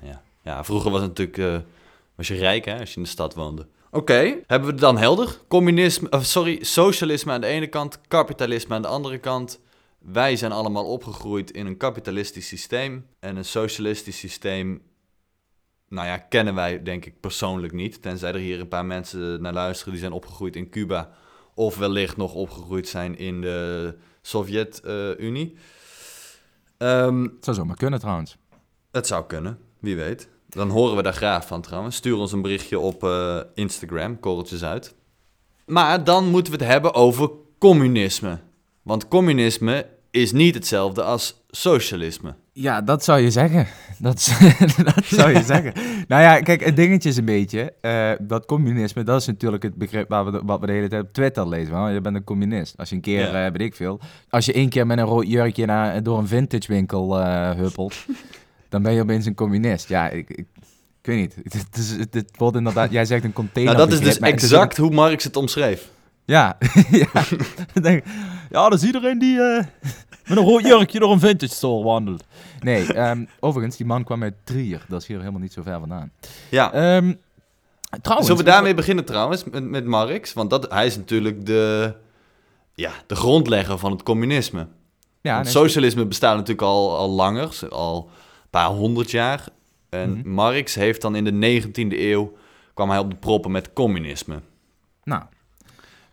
ja. 0.04 0.22
Ja, 0.42 0.64
vroeger 0.64 0.90
was 0.90 1.00
het 1.00 1.08
natuurlijk, 1.08 1.38
eh, 1.38 1.68
was 2.14 2.28
je 2.28 2.34
rijk 2.34 2.64
hè, 2.64 2.78
als 2.80 2.90
je 2.90 2.96
in 2.96 3.02
de 3.02 3.08
stad 3.08 3.34
woonde. 3.34 3.66
Oké, 3.90 4.14
hebben 4.46 4.66
we 4.68 4.75
het 4.75 4.78
dan 4.80 4.98
helder? 4.98 5.38
Communisme, 5.48 6.10
of 6.10 6.25
sorry, 6.25 6.64
socialisme 6.64 7.32
aan 7.32 7.40
de 7.40 7.46
ene 7.46 7.66
kant, 7.66 8.00
kapitalisme 8.08 8.75
aan 8.75 8.82
de 8.82 8.88
andere 8.88 9.18
kant. 9.18 9.60
Wij 10.12 10.36
zijn 10.36 10.52
allemaal 10.52 10.84
opgegroeid 10.84 11.50
in 11.50 11.66
een 11.66 11.76
kapitalistisch 11.76 12.46
systeem. 12.48 13.06
En 13.20 13.36
een 13.36 13.44
socialistisch 13.44 14.18
systeem 14.18 14.82
nou 15.88 16.06
ja, 16.06 16.18
kennen 16.18 16.54
wij 16.54 16.82
denk 16.82 17.04
ik 17.04 17.20
persoonlijk 17.20 17.72
niet. 17.72 18.02
Tenzij 18.02 18.32
er 18.32 18.38
hier 18.38 18.60
een 18.60 18.68
paar 18.68 18.84
mensen 18.84 19.42
naar 19.42 19.52
luisteren 19.52 19.92
die 19.92 20.00
zijn 20.02 20.12
opgegroeid 20.12 20.56
in 20.56 20.68
Cuba. 20.70 21.10
Of 21.54 21.76
wellicht 21.76 22.16
nog 22.16 22.34
opgegroeid 22.34 22.88
zijn 22.88 23.18
in 23.18 23.40
de 23.40 23.94
Sovjet-Unie. 24.22 25.56
Ehm, 26.78 27.22
Het 27.22 27.44
zou 27.44 27.56
zomaar 27.56 27.76
kunnen 27.76 28.00
trouwens. 28.00 28.36
het 28.90 29.06
zou 29.06 29.25
kunnen, 29.26 29.58
wie 29.78 29.96
weet. 29.96 30.28
Dan 30.48 30.70
horen 30.70 30.96
we 30.96 31.02
daar 31.02 31.12
graag 31.12 31.46
van 31.46 31.60
trouwens. 31.62 31.96
Stuur 31.96 32.16
ons 32.16 32.32
een 32.32 32.42
berichtje 32.42 32.78
op 32.78 33.04
eh, 33.04 33.40
Instagram, 33.54 34.20
korreltjes 34.20 34.64
uit. 34.64 34.94
Maar 35.66 36.04
dan 36.04 36.28
moeten 36.28 36.52
we 36.52 36.58
het 36.58 36.68
hebben 36.68 36.94
over 36.94 37.30
communisme. 37.58 38.38
Want 38.82 39.08
communisme 39.08 39.86
is 40.16 40.32
niet 40.32 40.54
hetzelfde 40.54 41.02
als 41.02 41.44
socialisme. 41.50 42.35
Ja, 42.52 42.80
dat 42.82 43.04
zou 43.04 43.20
je 43.20 43.30
zeggen. 43.30 43.66
Dat, 43.99 44.20
zou 45.04 45.32
je 45.32 45.42
zeggen. 45.44 45.73
Nou 46.08 46.23
ja, 46.23 46.40
kijk, 46.40 46.64
het 46.64 46.76
dingetje 46.76 47.08
is 47.08 47.16
een 47.16 47.25
beetje... 47.25 47.73
eh, 47.80 48.11
dat 48.20 48.46
communisme, 48.46 49.02
dat 49.02 49.20
is 49.20 49.26
natuurlijk 49.26 49.62
het 49.62 49.75
begrip 49.75 50.08
waar 50.08 50.25
we 50.25 50.30
de, 50.30 50.40
wat 50.44 50.61
we 50.61 50.66
de 50.66 50.73
hele 50.73 50.88
tijd 50.88 51.02
op 51.02 51.12
Twitter 51.12 51.49
lezen. 51.49 51.70
Van, 51.73 51.92
je 51.92 52.00
bent 52.00 52.16
een 52.16 52.25
communist. 52.25 52.75
Als 52.76 52.88
je 52.88 52.94
een 52.94 53.00
keer, 53.00 53.20
Ja. 53.32 53.46
eh, 53.46 53.52
weet 53.52 53.61
ik 53.61 53.75
veel... 53.75 54.00
Als 54.30 54.46
je 54.46 54.52
één 54.52 54.68
keer 54.68 54.87
met 54.87 54.99
een 54.99 55.04
rood 55.04 55.28
jurkje 55.28 55.66
naar, 55.66 56.02
door 56.02 56.18
een 56.18 56.26
vintage 56.28 56.73
winkel 56.73 57.20
eh, 57.20 57.50
huppelt... 57.50 57.94
dan 58.68 58.82
ben 58.82 58.92
je 58.92 59.00
opeens 59.02 59.26
een 59.26 59.35
communist. 59.35 59.88
Ja, 59.88 60.08
ik, 60.08 60.30
ik, 60.30 60.38
ik 60.38 60.46
weet 61.02 61.16
niet. 61.18 61.35
Het, 61.42 61.66
het, 61.99 62.14
het 62.14 62.30
wordt 62.37 62.56
inderdaad... 62.56 62.90
Jij 62.90 63.04
zegt 63.04 63.25
een 63.25 63.32
container. 63.32 63.75
Nou, 63.75 63.88
dat 63.88 63.99
is 63.99 64.04
dus 64.04 64.18
exact 64.18 64.76
hoe 64.76 64.90
Marx 64.90 65.25
het 65.25 65.37
omschreef. 65.37 65.88
Ja, 66.26 66.59
ja. 66.90 67.23
Denk 67.83 68.04
ja, 68.50 68.68
dat 68.68 68.78
is 68.78 68.85
iedereen 68.85 69.18
die 69.18 69.40
eh, 69.40 69.64
met 70.28 70.38
een 70.38 70.45
rood 70.45 70.62
jurkje 70.62 70.99
door 70.99 71.12
een 71.12 71.21
vintage 71.21 71.54
store 71.54 71.85
wandelt. 71.85 72.25
Nee, 72.61 72.92
ehm, 72.92 73.25
overigens, 73.40 73.76
die 73.76 73.87
man 73.87 74.04
kwam 74.04 74.23
uit 74.23 74.35
Trier. 74.45 74.85
Dat 74.88 75.00
is 75.00 75.06
hier 75.06 75.18
helemaal 75.18 75.40
niet 75.40 75.52
zo 75.52 75.62
ver 75.62 75.78
vandaan. 75.78 76.12
Ja. 76.50 76.73
Ehm, 76.73 77.14
trouwens... 78.02 78.28
Zullen 78.28 78.45
we 78.45 78.50
daarmee 78.50 78.75
beginnen 78.75 79.04
trouwens, 79.04 79.45
met, 79.45 79.64
met 79.64 79.85
Marx? 79.85 80.33
Want 80.33 80.50
dat, 80.50 80.71
hij 80.73 80.87
is 80.87 80.97
natuurlijk 80.97 81.47
de, 81.47 81.95
ja, 82.75 82.90
de 83.06 83.14
grondlegger 83.16 83.78
van 83.78 83.90
het 83.92 84.02
communisme. 84.02 84.66
Ja, 85.21 85.42
nee, 85.42 85.50
socialisme 85.50 86.06
bestaat 86.06 86.35
natuurlijk 86.35 86.66
al, 86.66 86.97
al 86.97 87.11
langer, 87.11 87.59
al 87.71 88.11
een 88.42 88.50
paar 88.50 88.68
honderd 88.68 89.11
jaar. 89.11 89.45
En 89.88 90.11
Mhm. 90.18 90.30
Marx 90.30 90.75
heeft 90.75 91.00
dan 91.00 91.14
in 91.16 91.25
de 91.25 91.61
19e 91.61 91.99
eeuw, 91.99 92.37
kwam 92.75 92.90
hij 92.90 92.99
op 92.99 93.11
de 93.11 93.16
proppen 93.16 93.50
met 93.50 93.73
communisme. 93.73 94.40
Nou, 95.04 95.23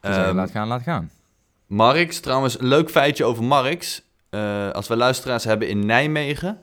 dus, 0.08 0.16
Ehm, 0.18 0.36
laat 0.36 0.52
gaan, 0.52 0.68
laat 0.68 0.82
gaan. 0.82 1.12
Marx, 1.68 2.20
trouwens, 2.20 2.60
een 2.60 2.68
leuk 2.68 2.90
feitje 2.90 3.24
over 3.26 3.44
Marx. 3.44 4.02
Eh, 4.30 4.70
als 4.70 4.88
we 4.88 4.96
luisteraars 4.96 5.44
hebben 5.44 5.68
in 5.68 5.86
Nijmegen, 5.86 6.62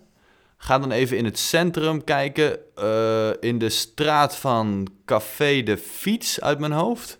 ga 0.56 0.78
dan 0.78 0.90
even 0.90 1.16
in 1.16 1.24
het 1.24 1.38
centrum 1.38 2.04
kijken. 2.04 2.58
eh, 2.74 3.30
in 3.40 3.58
de 3.58 3.68
straat 3.68 4.36
van 4.36 4.88
Café 5.04 5.62
de 5.62 5.76
Fiets 5.78 6.40
uit 6.40 6.58
mijn 6.58 6.72
hoofd. 6.72 7.18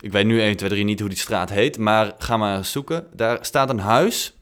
Ik 0.00 0.12
weet 0.12 0.26
nu 0.26 0.40
1, 0.40 0.56
2, 0.56 0.68
3 0.68 0.84
niet 0.84 1.00
hoe 1.00 1.08
die 1.08 1.18
straat 1.18 1.50
heet, 1.50 1.78
maar 1.78 2.12
ga 2.18 2.36
maar 2.36 2.56
eens 2.56 2.72
zoeken. 2.72 3.06
Daar 3.12 3.38
staat 3.44 3.70
een 3.70 3.78
huis 3.78 4.32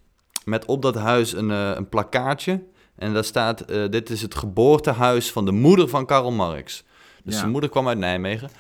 met 0.45 0.65
op 0.65 0.83
dat 0.83 0.95
huis 0.95 1.33
een, 1.33 1.51
eh, 1.51 1.71
een 1.75 1.89
plakkaatje. 1.89 2.63
En 2.97 3.13
daar 3.15 3.25
staat, 3.25 3.69
dit 3.69 4.11
is 4.11 4.23
het 4.23 4.35
geboortehuis 4.35 5.33
van 5.33 5.45
de 5.45 5.53
moeder 5.53 5.89
van 5.89 6.07
Karl 6.07 6.31
Marx. 6.33 6.85
Dus 7.25 7.33
Ja. 7.35 7.39
zijn 7.39 7.51
moeder 7.53 7.71
kwam 7.71 7.89
uit 7.89 7.99
Nijmegen. 7.99 8.51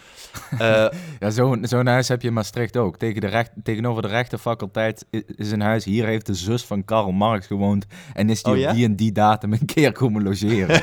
Eh, 0.58 0.86
Ja, 1.20 1.30
zo'n 1.30 1.58
zo'n 1.62 1.86
huis 1.86 2.08
heb 2.08 2.22
je 2.22 2.28
in 2.28 2.34
Maastricht 2.34 2.76
ook. 2.76 2.96
Tegen 2.96 3.20
de 3.20 3.26
recht, 3.26 3.50
tegenover 3.62 4.02
de 4.02 4.08
rechtenfaculteit 4.08 5.04
i- 5.14 5.22
is 5.36 5.50
een 5.50 5.60
huis. 5.60 5.84
Hier 5.84 6.06
heeft 6.06 6.26
de 6.26 6.34
zus 6.34 6.64
van 6.64 6.84
Karl 6.84 7.10
Marx 7.12 7.46
gewoond. 7.46 7.86
En 8.12 8.30
is 8.30 8.42
die 8.42 8.52
Oh, 8.52 8.58
ja? 8.58 8.68
op 8.68 8.74
die 8.74 8.84
en 8.84 8.96
die 8.96 9.12
datum 9.12 9.52
een 9.52 9.64
keer 9.64 9.92
komen 9.92 10.22
logeren. 10.22 10.76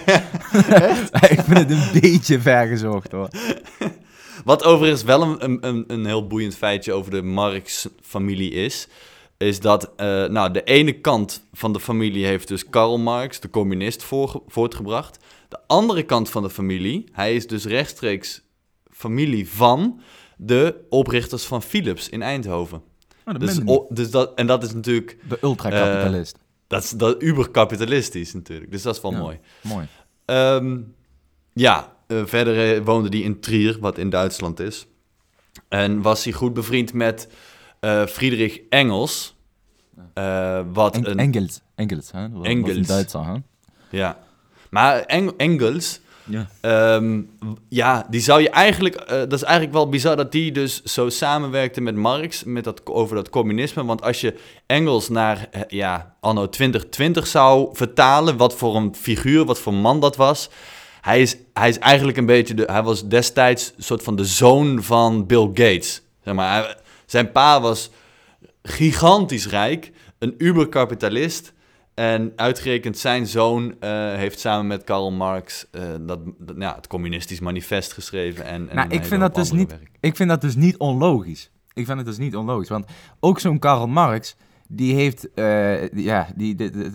Ik 1.35 1.39
vind 1.45 1.57
het 1.57 1.71
een 1.71 2.01
beetje 2.01 2.39
vergezocht 2.39 3.11
hoor. 3.11 3.29
Wat 4.45 4.63
overigens 4.63 5.03
wel 5.03 5.41
een, 5.41 5.67
een, 5.67 5.83
een, 5.87 6.05
heel 6.05 6.27
boeiend 6.27 6.55
feitje 6.55 6.93
over 6.93 7.11
de 7.11 7.21
Marx-familie 7.21 8.51
is, 8.51 8.87
is 9.37 9.59
dat 9.59 9.91
eh, 9.95 10.25
nou, 10.25 10.51
de 10.51 10.63
ene 10.63 10.91
kant 10.93 11.43
van 11.53 11.73
de 11.73 11.79
familie 11.79 12.25
heeft 12.25 12.47
dus 12.47 12.69
Karl 12.69 12.97
Marx, 12.97 13.39
de 13.39 13.49
communist, 13.49 14.03
voorge- 14.03 14.41
voortgebracht. 14.47 15.17
De 15.49 15.57
andere 15.67 16.03
kant 16.03 16.29
van 16.29 16.43
de 16.43 16.49
familie, 16.49 17.03
hij 17.11 17.35
is 17.35 17.47
dus 17.47 17.65
rechtstreeks 17.65 18.41
familie 18.97 19.49
van 19.49 20.01
de 20.37 20.85
oprichters 20.89 21.43
van 21.45 21.61
Philips 21.61 22.09
in 22.09 22.21
Eindhoven. 22.21 22.77
Oh, 23.25 23.33
dat 23.33 23.39
Dus, 23.39 23.59
o- 23.65 23.87
dus 23.89 24.11
dat, 24.11 24.33
en 24.35 24.47
dat 24.47 24.63
is 24.63 24.73
natuurlijk, 24.73 25.17
De 25.29 25.37
ultrakapitalist. 25.41 26.37
dat 26.67 26.83
is 26.83 26.89
dat 26.89 27.21
uberkapitalistisch 27.23 28.33
natuurlijk, 28.33 28.71
dus 28.71 28.81
dat 28.81 28.95
is 28.95 29.01
wel 29.01 29.11
Ja. 29.11 29.17
mooi. 29.17 29.39
Mooi. 29.61 29.87
Ehm, 30.25 30.77
ja, 31.53 31.95
eh, 32.07 32.21
verder 32.25 32.75
eh, 32.75 32.83
woonde 32.85 33.09
hij 33.09 33.19
in 33.19 33.39
Trier, 33.39 33.77
wat 33.79 33.97
in 33.97 34.09
Duitsland 34.09 34.59
is. 34.59 34.87
En 35.67 36.01
was 36.01 36.23
hij 36.23 36.33
goed 36.33 36.53
bevriend 36.53 36.93
met 36.93 37.27
Friedrich 38.07 38.59
Engels. 38.69 39.35
wat 40.73 40.95
En, 40.95 41.09
een... 41.09 41.19
Engels. 41.19 41.61
Engels, 41.75 42.11
hè? 42.11 42.27
Engels. 42.43 42.75
een 42.75 42.85
Duitser, 42.85 43.25
hè? 43.25 43.35
Ja. 43.89 44.19
Maar 44.69 44.99
Eng- 45.01 45.33
Engels, 45.37 45.99
Ja. 46.27 46.47
ehm, 46.61 47.21
ja, 47.69 48.07
die 48.09 48.21
zou 48.21 48.41
je 48.41 48.49
eigenlijk... 48.49 48.95
eh, 48.95 49.17
dat 49.17 49.33
is 49.33 49.43
eigenlijk 49.43 49.73
wel 49.73 49.89
bizar 49.89 50.15
dat 50.15 50.31
die 50.31 50.51
dus 50.51 50.83
zo 50.83 51.09
samenwerkte 51.09 51.81
met 51.81 51.95
Marx 51.95 52.43
met 52.43 52.63
dat, 52.63 52.81
over 52.85 53.15
dat 53.15 53.29
communisme. 53.29 53.85
Want 53.85 54.01
als 54.01 54.21
je 54.21 54.39
Engels 54.65 55.09
naar 55.09 55.47
eh, 55.51 55.61
ja, 55.67 56.15
anno 56.19 56.49
2020 56.49 57.27
zou 57.27 57.69
vertalen... 57.73 58.37
wat 58.37 58.55
voor 58.55 58.75
een 58.75 58.95
figuur, 58.95 59.45
wat 59.45 59.59
voor 59.59 59.73
man 59.73 59.99
dat 59.99 60.15
was... 60.15 60.49
Hij 61.01 61.21
is, 61.21 61.37
hij 61.53 61.69
is 61.69 61.79
eigenlijk 61.79 62.17
een 62.17 62.25
beetje... 62.25 62.53
De, 62.53 62.63
hij 62.71 62.83
was 62.83 63.07
destijds 63.07 63.73
een 63.77 63.83
soort 63.83 64.03
van 64.03 64.15
de 64.15 64.25
zoon 64.25 64.83
van 64.83 65.25
Bill 65.25 65.47
Gates. 65.53 66.01
Zeg 66.23 66.33
maar, 66.33 66.77
zijn 67.05 67.31
pa 67.31 67.61
was 67.61 67.89
gigantisch 68.63 69.47
rijk, 69.47 69.91
een 70.19 70.35
uberkapitalist... 70.37 71.53
En 71.97 72.33
uitgerekend 72.35 72.97
zijn 72.97 73.27
zoon 73.27 73.75
eh, 73.79 73.89
heeft 74.13 74.39
samen 74.39 74.67
met 74.67 74.83
Karl 74.83 75.11
Marx 75.11 75.65
eh, 75.71 75.81
dat, 76.01 76.19
dat, 76.37 76.55
ja, 76.59 76.75
het 76.75 76.87
communistisch 76.87 77.39
manifest 77.39 77.93
geschreven. 77.93 78.45
En, 78.45 78.69
en 78.69 78.75
Nou, 78.75 78.89
ik 78.89 79.03
vind 79.05 79.21
dat 79.21 79.35
dus 79.35 79.51
niet- 79.51 79.69
werk. 79.71 79.89
Ik 79.99 80.15
vind 80.15 80.29
dat 80.29 80.41
dus 80.41 80.55
niet 80.55 80.77
onlogisch. 80.77 81.51
Ik 81.73 81.85
vind 81.85 81.97
het 81.97 82.05
dus 82.07 82.17
niet 82.17 82.35
onlogisch. 82.35 82.69
Want 82.69 82.85
ook 83.19 83.39
zo'n 83.39 83.59
Karl 83.59 83.87
Marx, 83.87 84.35
die 84.67 84.93
heeft, 84.93 85.33
eh, 85.33 85.89
ja, 85.89 86.27
die, 86.35 86.55
die, 86.55 86.71
die- 86.71 86.91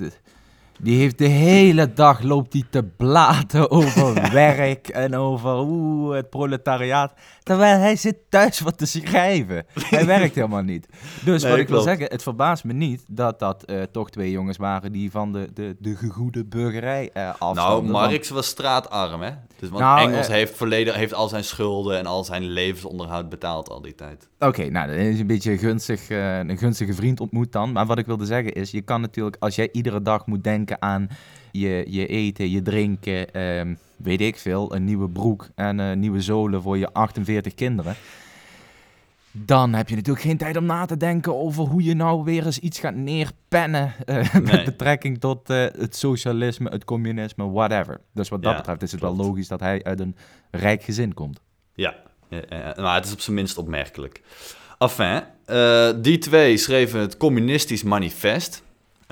die 0.82 0.98
heeft 0.98 1.18
de 1.18 1.28
hele 1.28 1.92
dag 1.92 2.22
loopt 2.22 2.52
die 2.52 2.64
te 2.70 2.84
blaten 2.84 3.70
over 3.70 4.32
werk 4.32 4.88
en 4.88 5.16
over 5.16 5.58
oeh, 5.58 6.14
het 6.14 6.30
proletariaat. 6.30 7.12
Terwijl 7.42 7.78
hij 7.78 7.96
zit 7.96 8.16
thuis 8.28 8.60
wat 8.60 8.78
te 8.78 8.86
schrijven. 8.86 9.64
Hij 9.80 10.06
werkt 10.06 10.34
helemaal 10.34 10.62
niet. 10.62 10.88
Dus 11.24 11.42
Nee, 11.42 11.50
wat 11.50 11.60
ik 11.60 11.68
wil 11.68 11.80
zeggen, 11.80 12.06
het 12.06 12.22
verbaast 12.22 12.64
me 12.64 12.72
niet 12.72 13.04
dat 13.08 13.38
dat 13.38 13.62
eh, 13.62 13.82
toch 13.82 14.10
twee 14.10 14.30
jongens 14.30 14.56
waren 14.56 14.92
die 14.92 15.10
van 15.10 15.32
de, 15.32 15.50
de, 15.54 15.76
de 15.78 15.96
gegoede 15.96 16.44
burgerij 16.44 17.10
eh 17.12 17.22
Nou, 17.22 17.36
afstamden. 17.38 17.90
Marx 17.90 18.28
was 18.28 18.46
straatarm, 18.46 19.22
hè? 19.22 19.30
Dus, 19.58 19.68
want 19.68 19.80
Nou, 19.80 20.00
Engels 20.00 20.26
eh, 20.26 20.32
heeft, 20.32 20.56
volledig, 20.56 20.94
heeft 20.94 21.14
al 21.14 21.28
zijn 21.28 21.44
schulden 21.44 21.98
en 21.98 22.06
al 22.06 22.24
zijn 22.24 22.44
levensonderhoud 22.44 23.28
betaald 23.28 23.68
al 23.68 23.82
die 23.82 23.94
tijd. 23.94 24.28
Oké, 24.38 24.70
nou, 24.70 24.86
dat 24.86 24.96
is 24.96 25.20
een 25.20 25.26
beetje 25.26 25.58
gunstig, 25.58 26.10
een 26.10 26.58
gunstige 26.58 26.92
vriend 26.92 27.20
ontmoet 27.20 27.52
dan. 27.52 27.72
Maar 27.72 27.86
wat 27.86 27.98
ik 27.98 28.06
wilde 28.06 28.24
zeggen 28.26 28.52
is, 28.52 28.70
je 28.70 28.82
kan 28.82 29.00
natuurlijk, 29.00 29.36
als 29.38 29.54
jij 29.54 29.68
iedere 29.72 30.02
dag 30.02 30.26
moet 30.26 30.44
denken 30.44 30.71
aan 30.80 31.08
je, 31.52 31.84
je 31.88 32.06
eten, 32.06 32.50
je 32.50 32.62
drinken, 32.62 33.32
ehm, 33.34 33.74
weet 33.96 34.20
ik 34.20 34.36
veel, 34.36 34.74
een 34.74 34.84
nieuwe 34.84 35.08
broek 35.08 35.48
en 35.54 35.80
eh, 35.80 35.96
nieuwe 35.96 36.20
zolen 36.20 36.62
voor 36.62 36.78
je 36.78 36.92
48 36.92 37.54
kinderen. 37.54 37.94
Dan 39.34 39.72
heb 39.72 39.88
je 39.88 39.94
natuurlijk 39.94 40.24
geen 40.24 40.36
tijd 40.36 40.56
om 40.56 40.64
na 40.64 40.84
te 40.86 40.96
denken 40.96 41.36
over 41.36 41.64
hoe 41.64 41.82
je 41.82 41.94
nou 41.94 42.24
weer 42.24 42.46
eens 42.46 42.58
iets 42.58 42.78
gaat 42.78 42.94
neerpennen 42.94 43.92
eh, 44.04 44.34
met 44.52 44.64
betrekking 44.64 45.20
tot 45.20 45.50
eh, 45.50 45.56
het 45.78 45.96
socialisme, 45.96 46.70
het 46.70 46.84
communisme, 46.84 47.50
whatever. 47.50 48.00
Dus 48.14 48.28
wat 48.28 48.42
dat 48.42 48.50
Ja, 48.52 48.56
betreft 48.58 48.82
is 48.82 48.90
het 48.92 49.00
klopt. 49.00 49.16
wel 49.16 49.26
logisch 49.26 49.48
dat 49.48 49.60
hij 49.60 49.82
uit 49.82 50.00
een 50.00 50.16
rijk 50.50 50.82
gezin 50.82 51.14
komt. 51.14 51.40
Ja, 51.74 51.94
ja, 52.28 52.74
maar 52.76 52.94
het 52.94 53.04
is 53.04 53.12
op 53.12 53.20
zijn 53.20 53.36
minst 53.36 53.58
opmerkelijk. 53.58 54.20
Enfin, 54.78 55.22
die 56.02 56.18
twee 56.18 56.56
schreven 56.56 57.00
het 57.00 57.16
Communistisch 57.16 57.82
Manifest. 57.82 58.62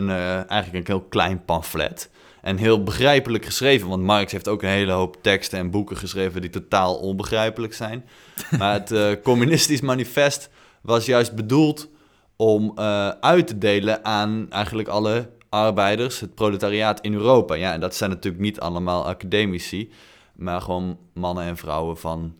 Een, 0.00 0.10
eh, 0.10 0.50
eigenlijk 0.50 0.88
een 0.88 0.94
heel 0.94 1.06
klein 1.08 1.44
pamflet. 1.44 2.10
En 2.42 2.56
heel 2.56 2.82
begrijpelijk 2.82 3.44
geschreven, 3.44 3.88
want 3.88 4.02
Marx 4.02 4.32
heeft 4.32 4.48
ook 4.48 4.62
een 4.62 4.68
hele 4.68 4.92
hoop 4.92 5.16
teksten 5.22 5.58
en 5.58 5.70
boeken 5.70 5.96
geschreven 5.96 6.40
die 6.40 6.50
totaal 6.50 6.94
onbegrijpelijk 6.96 7.74
zijn. 7.74 8.04
Maar 8.58 8.72
het 8.72 8.90
eh, 8.92 9.10
Communistisch 9.22 9.80
Manifest 9.80 10.50
was 10.82 11.06
juist 11.06 11.34
bedoeld 11.34 11.88
om 12.36 12.72
eh, 12.76 13.08
uit 13.08 13.46
te 13.46 13.58
delen 13.58 14.04
aan 14.04 14.46
eigenlijk 14.50 14.88
alle 14.88 15.30
arbeiders, 15.48 16.20
het 16.20 16.34
proletariaat 16.34 17.00
in 17.00 17.14
Europa. 17.14 17.54
Ja, 17.54 17.72
en 17.72 17.80
dat 17.80 17.94
zijn 17.94 18.10
natuurlijk 18.10 18.42
niet 18.42 18.60
allemaal 18.60 19.06
academici, 19.06 19.90
maar 20.34 20.60
gewoon 20.60 20.98
mannen 21.14 21.44
en 21.44 21.56
vrouwen 21.56 21.98
van 21.98 22.34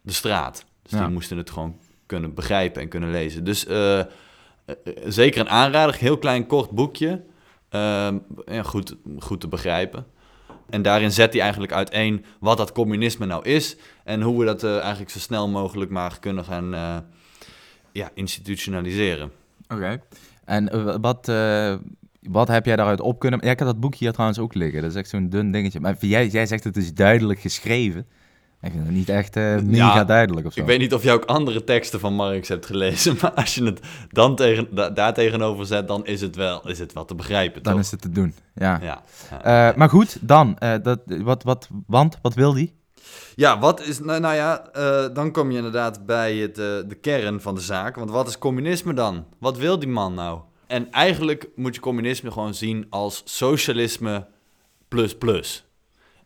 de 0.00 0.12
straat. 0.12 0.64
Dus 0.82 0.92
Ja. 0.92 0.98
die 1.04 1.12
moesten 1.12 1.36
het 1.36 1.50
gewoon 1.50 1.76
kunnen 2.06 2.34
begrijpen 2.34 2.82
en 2.82 2.88
kunnen 2.88 3.10
lezen. 3.10 3.44
Dus 3.44 3.66
zeker 5.06 5.40
een 5.40 5.48
aanrader, 5.48 5.94
heel 5.94 6.18
klein 6.18 6.46
kort 6.46 6.70
boekje. 6.70 7.22
Ehm, 7.68 8.18
en 8.44 8.64
goed, 8.64 8.96
goed 9.18 9.40
te 9.40 9.48
begrijpen. 9.48 10.06
En 10.70 10.82
daarin 10.82 11.12
zet 11.12 11.32
hij 11.32 11.42
eigenlijk 11.42 11.72
uiteen 11.72 12.24
wat 12.40 12.56
dat 12.56 12.72
communisme 12.72 13.26
nou 13.26 13.44
is 13.44 13.76
en 14.04 14.22
hoe 14.22 14.38
we 14.38 14.44
dat 14.44 14.62
eh, 14.62 14.78
eigenlijk 14.78 15.10
zo 15.10 15.18
snel 15.18 15.48
mogelijk 15.48 15.90
maar 15.90 16.18
kunnen 16.20 16.44
gaan 16.44 16.74
eh, 16.74 16.96
ja, 17.92 18.10
institutionaliseren. 18.14 19.30
Oké. 19.68 20.00
En 20.44 20.68
eh, 20.68 20.96
wat, 21.00 21.28
eh, 21.28 21.74
wat 22.22 22.48
heb 22.48 22.66
jij 22.66 22.76
daaruit 22.76 23.00
op 23.00 23.18
kunnen... 23.18 23.40
Ja, 23.42 23.50
ik 23.50 23.58
heb 23.58 23.68
dat 23.68 23.80
boekje 23.80 24.04
hier 24.04 24.12
trouwens 24.12 24.38
ook 24.38 24.54
liggen. 24.54 24.80
Dat 24.80 24.90
is 24.90 24.96
echt 24.96 25.08
zo'n 25.08 25.28
dun 25.28 25.50
dingetje. 25.50 25.80
Maar 25.80 25.96
jij, 25.98 26.26
jij 26.26 26.46
zegt 26.46 26.64
het 26.64 26.76
is 26.76 26.94
duidelijk 26.94 27.40
geschreven. 27.40 28.06
Niet 28.72 29.08
echt 29.08 29.36
eh, 29.36 29.56
mega 29.60 30.04
duidelijk 30.04 30.46
of 30.46 30.52
zo. 30.52 30.60
Ik 30.60 30.66
weet 30.66 30.78
niet 30.78 30.94
of 30.94 31.02
je 31.02 31.12
ook 31.12 31.24
andere 31.24 31.64
teksten 31.64 32.00
van 32.00 32.14
Marx 32.14 32.48
hebt 32.48 32.66
gelezen, 32.66 33.16
maar 33.20 33.32
als 33.32 33.54
je 33.54 33.64
het 33.64 33.80
dan 34.10 34.36
tegen, 34.36 34.68
da- 34.70 34.90
daar 34.90 35.14
tegenover 35.14 35.66
zet, 35.66 35.88
dan 35.88 36.06
is 36.06 36.20
het 36.20 36.36
wel, 36.36 36.68
is 36.68 36.78
het 36.78 36.92
wel 36.92 37.04
te 37.04 37.14
begrijpen, 37.14 37.62
Dan 37.62 37.72
toch? 37.72 37.82
is 37.82 37.90
het 37.90 38.00
te 38.00 38.10
doen, 38.10 38.34
ja. 38.54 38.80
Ja. 38.82 39.02
Eh, 39.70 39.76
maar 39.76 39.88
goed, 39.88 40.16
dan. 40.20 40.58
eh, 40.58 40.74
dat, 40.82 41.00
wat, 41.06 41.42
wat, 41.42 41.68
want, 41.86 42.18
wat 42.22 42.34
wil 42.34 42.52
die? 42.52 42.74
Ja, 43.34 43.58
wat 43.58 43.80
is, 43.86 44.00
nou, 44.00 44.20
nou 44.20 44.34
ja, 44.34 44.68
dan 45.08 45.32
kom 45.32 45.50
je 45.50 45.56
inderdaad 45.56 46.06
bij 46.06 46.36
het, 46.36 46.54
de 46.54 46.98
kern 47.00 47.40
van 47.40 47.54
de 47.54 47.60
zaak. 47.60 47.96
Want 47.96 48.10
wat 48.10 48.28
is 48.28 48.38
communisme 48.38 48.94
dan? 48.94 49.24
Wat 49.38 49.56
wil 49.56 49.78
die 49.78 49.88
man 49.88 50.14
nou? 50.14 50.40
En 50.66 50.90
eigenlijk 50.90 51.48
moet 51.56 51.74
je 51.74 51.80
communisme 51.80 52.30
gewoon 52.30 52.54
zien 52.54 52.86
als 52.90 53.22
socialisme 53.24 54.26
plus 54.88 55.16
plus. 55.18 55.64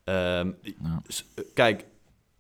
Ehm, 0.04 0.50
Ja. 0.62 1.02
eh, 1.34 1.44
Kijk, 1.54 1.84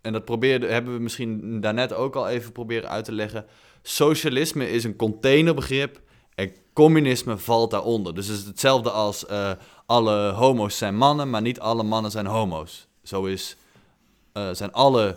en 0.08 0.14
dat 0.14 0.24
probeerde, 0.24 0.66
hebben 0.66 0.94
we 0.94 1.00
misschien 1.00 1.60
daarnet 1.60 1.92
ook 1.92 2.16
al 2.16 2.28
even 2.28 2.52
proberen 2.52 2.88
uit 2.88 3.04
te 3.04 3.12
leggen. 3.12 3.44
Socialisme 3.82 4.70
is 4.70 4.84
een 4.84 4.96
containerbegrip 4.96 6.00
en 6.34 6.52
communisme 6.72 7.38
valt 7.38 7.70
daaronder. 7.70 8.14
Dus 8.14 8.26
het 8.26 8.38
is 8.38 8.44
hetzelfde 8.44 8.90
als 8.90 9.26
eh, 9.26 9.50
alle 9.86 10.30
homo's 10.30 10.78
zijn 10.78 10.96
mannen, 10.96 11.30
maar 11.30 11.42
niet 11.42 11.60
alle 11.60 11.82
mannen 11.82 12.10
zijn 12.10 12.26
homo's. 12.26 12.88
Zo 13.02 13.24
is 13.24 13.56
eh, 14.32 14.48
zijn 14.52 14.72
alle 14.72 15.16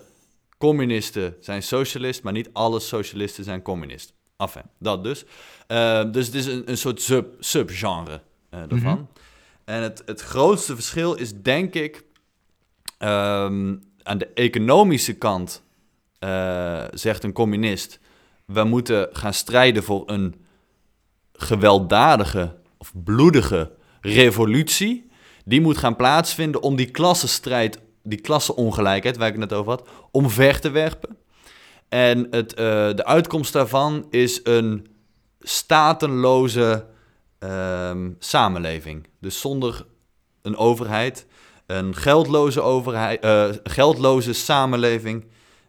communisten 0.58 1.36
zijn 1.40 1.64
socialist, 1.64 2.24
maar 2.24 2.34
niet 2.34 2.50
alle 2.54 2.80
socialisten 2.80 3.44
zijn 3.44 3.62
communist. 3.62 4.14
Enfin, 4.38 4.64
dat 4.80 5.04
dus. 5.04 5.26
Eh, 5.68 6.12
dus 6.12 6.26
het 6.26 6.36
is 6.36 6.46
een, 6.46 6.70
een 6.70 6.78
soort 6.78 7.02
sub, 7.02 7.36
subgenre 7.40 8.22
daarvan. 8.50 8.80
Mhm. 8.80 9.04
En 9.66 9.82
het, 9.82 10.04
het 10.06 10.22
grootste 10.22 10.76
verschil 10.76 11.14
is 11.14 11.42
denk 11.42 11.74
ik 11.74 12.04
ehm, 12.98 13.76
aan 14.04 14.18
de 14.18 14.28
economische 14.28 15.14
kant 15.14 15.64
eh, 16.20 16.84
zegt 16.94 17.24
een 17.24 17.34
communist: 17.34 18.00
we 18.46 18.64
moeten 18.64 19.10
gaan 19.12 19.34
strijden 19.34 19.84
voor 19.84 20.04
een 20.06 20.36
gewelddadige 21.34 22.56
of 22.78 22.92
bloedige 23.04 23.72
revolutie. 24.02 25.10
Die 25.46 25.62
moet 25.62 25.78
gaan 25.78 25.96
plaatsvinden 25.96 26.62
om 26.62 26.76
die 26.76 26.92
klassenstrijd, 26.92 27.80
die 28.04 28.22
klassenongelijkheid 28.22 29.18
waar 29.18 29.28
ik 29.28 29.34
het 29.34 29.50
net 29.50 29.54
over 29.54 29.72
had, 29.72 29.90
omver 30.12 30.60
te 30.60 30.70
werpen. 30.70 31.18
En 31.90 32.28
het, 32.30 32.54
eh, 32.54 32.66
de 32.96 33.06
uitkomst 33.06 33.54
daarvan 33.54 34.08
is 34.10 34.40
een 34.44 34.88
statenloze 35.40 36.86
ehm, 37.40 38.12
samenleving. 38.20 39.08
Dus 39.20 39.40
zonder 39.40 39.86
een 40.42 40.58
overheid, 40.58 41.26
een 41.72 41.96
geldloze, 41.96 42.62
overheid, 42.62 43.24
eh, 43.24 43.50
geldloze 43.64 44.34
samenleving 44.34 45.26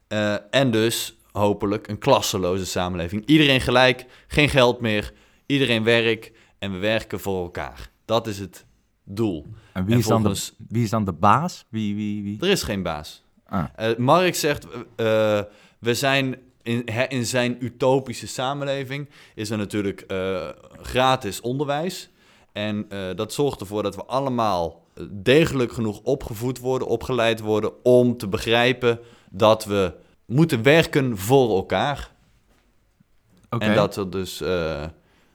eh, 0.08 0.34
en 0.50 0.70
dus 0.70 1.16
hopelijk 1.32 1.88
een 1.88 1.98
klasseloze 1.98 2.66
samenleving. 2.66 3.26
Iedereen 3.26 3.60
gelijk, 3.60 4.06
geen 4.26 4.48
geld 4.48 4.80
meer, 4.80 5.12
iedereen 5.46 5.84
werk 5.84 6.32
en 6.58 6.72
we 6.72 6.78
werken 6.78 7.20
voor 7.20 7.42
elkaar. 7.42 7.90
Dat 8.04 8.26
is 8.26 8.38
het 8.38 8.66
doel. 9.04 9.46
En 9.72 9.84
wie, 9.84 9.94
En 9.94 10.00
is, 10.00 10.06
dan 10.06 10.22
de, 10.22 10.50
wie 10.68 10.82
is 10.82 10.90
dan 10.90 11.04
de 11.04 11.12
baas? 11.12 11.64
Wie, 11.68 11.94
wie, 11.94 12.22
wie? 12.22 12.40
Er 12.40 12.48
is 12.48 12.62
geen 12.62 12.82
baas. 12.82 13.24
Ah. 13.46 13.64
Eh, 13.76 13.96
Marx 13.96 14.40
zegt, 14.40 14.66
we 15.78 15.94
zijn 15.94 16.36
in, 16.62 16.84
in 17.08 17.26
zijn 17.26 17.64
utopische 17.64 18.26
samenleving 18.26 19.08
is 19.34 19.50
er 19.50 19.58
natuurlijk 19.58 20.04
gratis 20.82 21.40
onderwijs. 21.40 22.10
En 22.52 22.86
dat 23.16 23.32
zorgt 23.32 23.60
ervoor 23.60 23.82
dat 23.82 23.94
we 23.94 24.04
allemaal 24.04 24.81
degelijk 25.10 25.72
genoeg 25.72 26.00
opgevoed 26.02 26.58
worden, 26.58 26.88
opgeleid 26.88 27.40
worden 27.40 27.84
om 27.84 28.16
te 28.16 28.28
begrijpen 28.28 29.00
dat 29.30 29.64
we 29.64 29.94
moeten 30.26 30.62
werken 30.62 31.18
voor 31.18 31.48
elkaar. 31.48 32.10
En 33.48 33.74
dat 33.74 33.96
er 33.96 34.10
dus 34.10 34.40
eh, 34.40 34.84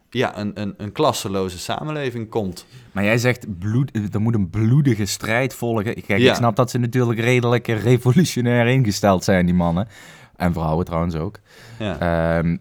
ja, 0.10 0.38
een, 0.38 0.62
een, 0.62 0.74
een 0.78 0.92
klasseloze 0.92 1.60
samenleving 1.60 2.30
komt. 2.30 2.66
Maar 2.92 3.04
jij 3.04 3.18
zegt, 3.18 3.60
bloed, 3.60 3.92
eh, 3.92 4.02
er 4.12 4.22
moet 4.22 4.36
een 4.36 4.50
bloedige 4.50 5.06
strijd 5.06 5.54
volgen. 5.54 5.84
Kijk, 5.84 6.20
Ja. 6.20 6.30
ik 6.30 6.36
snap 6.36 6.56
dat 6.56 6.70
ze 6.70 6.78
natuurlijk 6.78 7.20
redelijk 7.20 7.68
revolutionair 7.68 8.68
ingesteld 8.68 9.24
zijn, 9.24 9.46
die 9.46 9.56
mannen. 9.56 9.88
En 10.36 10.54
vrouwen 10.54 10.86
trouwens 10.86 11.16
ook. 11.16 11.40
Ja. 11.80 12.00
Ehm, 12.00 12.58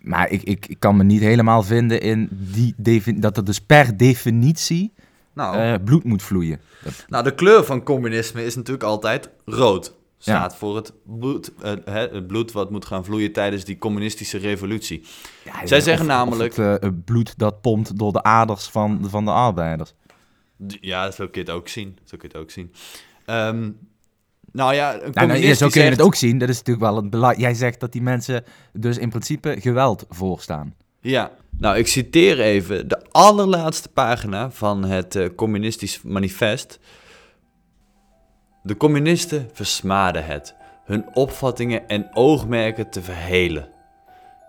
maar 0.00 0.30
ik, 0.30 0.42
ik, 0.42 0.66
ik 0.66 0.78
kan 0.78 0.96
me 0.96 1.04
niet 1.04 1.20
helemaal 1.20 1.62
vinden 1.62 2.00
in 2.00 2.28
die 2.30 2.74
dat 3.18 3.36
er 3.36 3.44
dus 3.44 3.60
per 3.60 3.96
definitie 3.96 4.92
nou, 5.34 5.56
eh, 5.56 5.74
bloed 5.84 6.04
moet 6.04 6.22
vloeien. 6.22 6.60
Dat- 6.84 7.04
Nou, 7.08 7.24
de 7.24 7.34
kleur 7.34 7.64
van 7.64 7.82
communisme 7.82 8.44
is 8.44 8.54
natuurlijk 8.56 8.84
altijd 8.84 9.28
rood. 9.44 9.94
Staat 10.18 10.56
voor 10.56 10.76
het 10.76 10.92
bloed, 11.06 11.52
eh, 11.62 11.72
hè, 11.84 12.00
het 12.08 12.26
bloed 12.26 12.52
wat 12.52 12.70
moet 12.70 12.84
gaan 12.84 13.04
vloeien 13.04 13.32
tijdens 13.32 13.64
die 13.64 13.78
communistische 13.78 14.38
revolutie. 14.38 15.06
Ja, 15.44 15.66
Zij 15.66 15.80
zeggen 15.80 16.02
of 16.06 16.10
namelijk- 16.12 16.56
het, 16.56 16.66
eh, 16.82 16.88
het 16.88 17.04
bloed 17.04 17.38
dat 17.38 17.60
pompt 17.60 17.98
door 17.98 18.12
de 18.12 18.22
aders 18.22 18.66
van, 18.68 19.00
van 19.08 19.24
de 19.24 19.30
arbeiders. 19.30 19.94
Ja, 20.80 21.10
zo 21.10 21.24
kun 21.28 21.44
je 21.44 21.50
het 21.50 21.58
ook 21.58 21.68
zien. 21.68 21.98
Zo 22.04 22.16
kun 22.16 22.28
je 22.32 22.34
het 22.38 22.44
ook 22.44 22.50
zien. 22.50 22.72
Ehm, 23.24 23.70
nou 24.52 24.74
ja, 24.74 24.94
een 24.94 25.10
Nou, 25.12 25.26
nou, 25.26 25.38
ja, 25.40 25.54
zo 25.54 25.64
die 25.64 25.72
kun 25.72 25.80
je 25.80 25.86
zegt- 25.86 25.96
het 25.96 26.00
ook 26.06 26.14
zien. 26.14 26.38
Dat 26.38 26.48
is 26.48 26.56
natuurlijk 26.58 26.86
wel 26.86 26.96
het 26.96 27.10
belang. 27.10 27.36
Jij 27.38 27.54
zegt 27.54 27.80
dat 27.80 27.92
die 27.92 28.02
mensen 28.02 28.44
dus 28.72 28.98
in 28.98 29.08
principe 29.08 29.56
geweld 29.60 30.06
voorstaan. 30.08 30.74
Ja, 31.06 31.30
nou 31.58 31.76
ik 31.76 31.86
citeer 31.86 32.40
even 32.40 32.88
de 32.88 33.02
allerlaatste 33.10 33.88
pagina 33.88 34.50
van 34.50 34.84
het 34.84 35.16
eh, 35.16 35.28
communistisch 35.36 36.02
manifest. 36.02 36.78
De 38.62 38.76
communisten 38.76 39.48
versmaden 39.52 40.26
het, 40.26 40.54
hun 40.84 41.14
opvattingen 41.14 41.88
en 41.88 42.10
oogmerken 42.14 42.90
te 42.90 43.02
verhelen. 43.02 43.68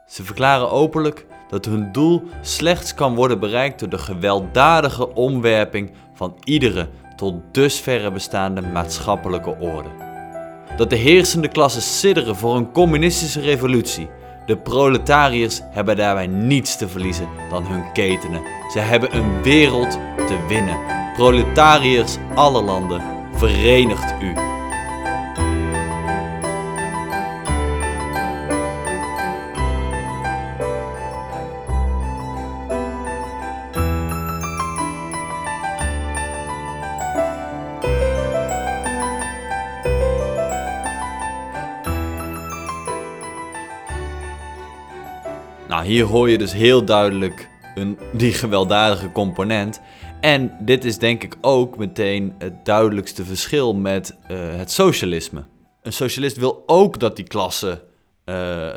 Ze 0.07 0.23
verklaren 0.23 0.71
openlijk 0.71 1.25
dat 1.49 1.65
hun 1.65 1.91
doel 1.91 2.23
slechts 2.41 2.93
kan 2.93 3.15
worden 3.15 3.39
bereikt 3.39 3.79
door 3.79 3.89
de 3.89 3.97
gewelddadige 3.97 5.13
omwerping 5.13 5.91
van 6.13 6.37
iedere 6.43 6.89
tot 7.15 7.35
dusverre 7.51 8.11
bestaande 8.11 8.61
maatschappelijke 8.61 9.55
orde. 9.59 9.89
Dat 10.77 10.89
de 10.89 10.95
heersende 10.95 11.47
klassen 11.47 11.81
sidderen 11.81 12.35
voor 12.35 12.55
een 12.55 12.71
communistische 12.71 13.41
revolutie. 13.41 14.09
De 14.45 14.57
proletariërs 14.57 15.61
hebben 15.69 15.95
daarbij 15.95 16.27
niets 16.27 16.77
te 16.77 16.87
verliezen 16.87 17.27
dan 17.49 17.65
hun 17.65 17.91
ketenen. 17.93 18.41
Ze 18.71 18.79
hebben 18.79 19.15
een 19.15 19.43
wereld 19.43 19.91
te 20.27 20.45
winnen. 20.47 20.77
Proletariërs 21.13 22.17
aller 22.35 22.63
landen, 22.63 23.01
verenigt 23.33 24.13
u. 24.21 24.54
Nou, 45.85 45.97
hier 45.97 46.05
hoor 46.05 46.29
je 46.29 46.37
dus 46.37 46.53
heel 46.53 46.85
duidelijk 46.85 47.49
een, 47.75 47.97
die 48.13 48.33
gewelddadige 48.33 49.11
component. 49.11 49.81
En 50.21 50.57
dit 50.59 50.85
is 50.85 50.97
denk 50.97 51.23
ik 51.23 51.37
ook 51.41 51.77
meteen 51.77 52.35
het 52.37 52.65
duidelijkste 52.65 53.25
verschil 53.25 53.75
met 53.75 54.17
eh, 54.27 54.37
het 54.37 54.71
socialisme. 54.71 55.43
Een 55.81 55.93
socialist 55.93 56.37
wil 56.37 56.63
ook 56.65 56.99
dat 56.99 57.15
die 57.15 57.27
klasse 57.27 57.83
eh, 58.23 58.67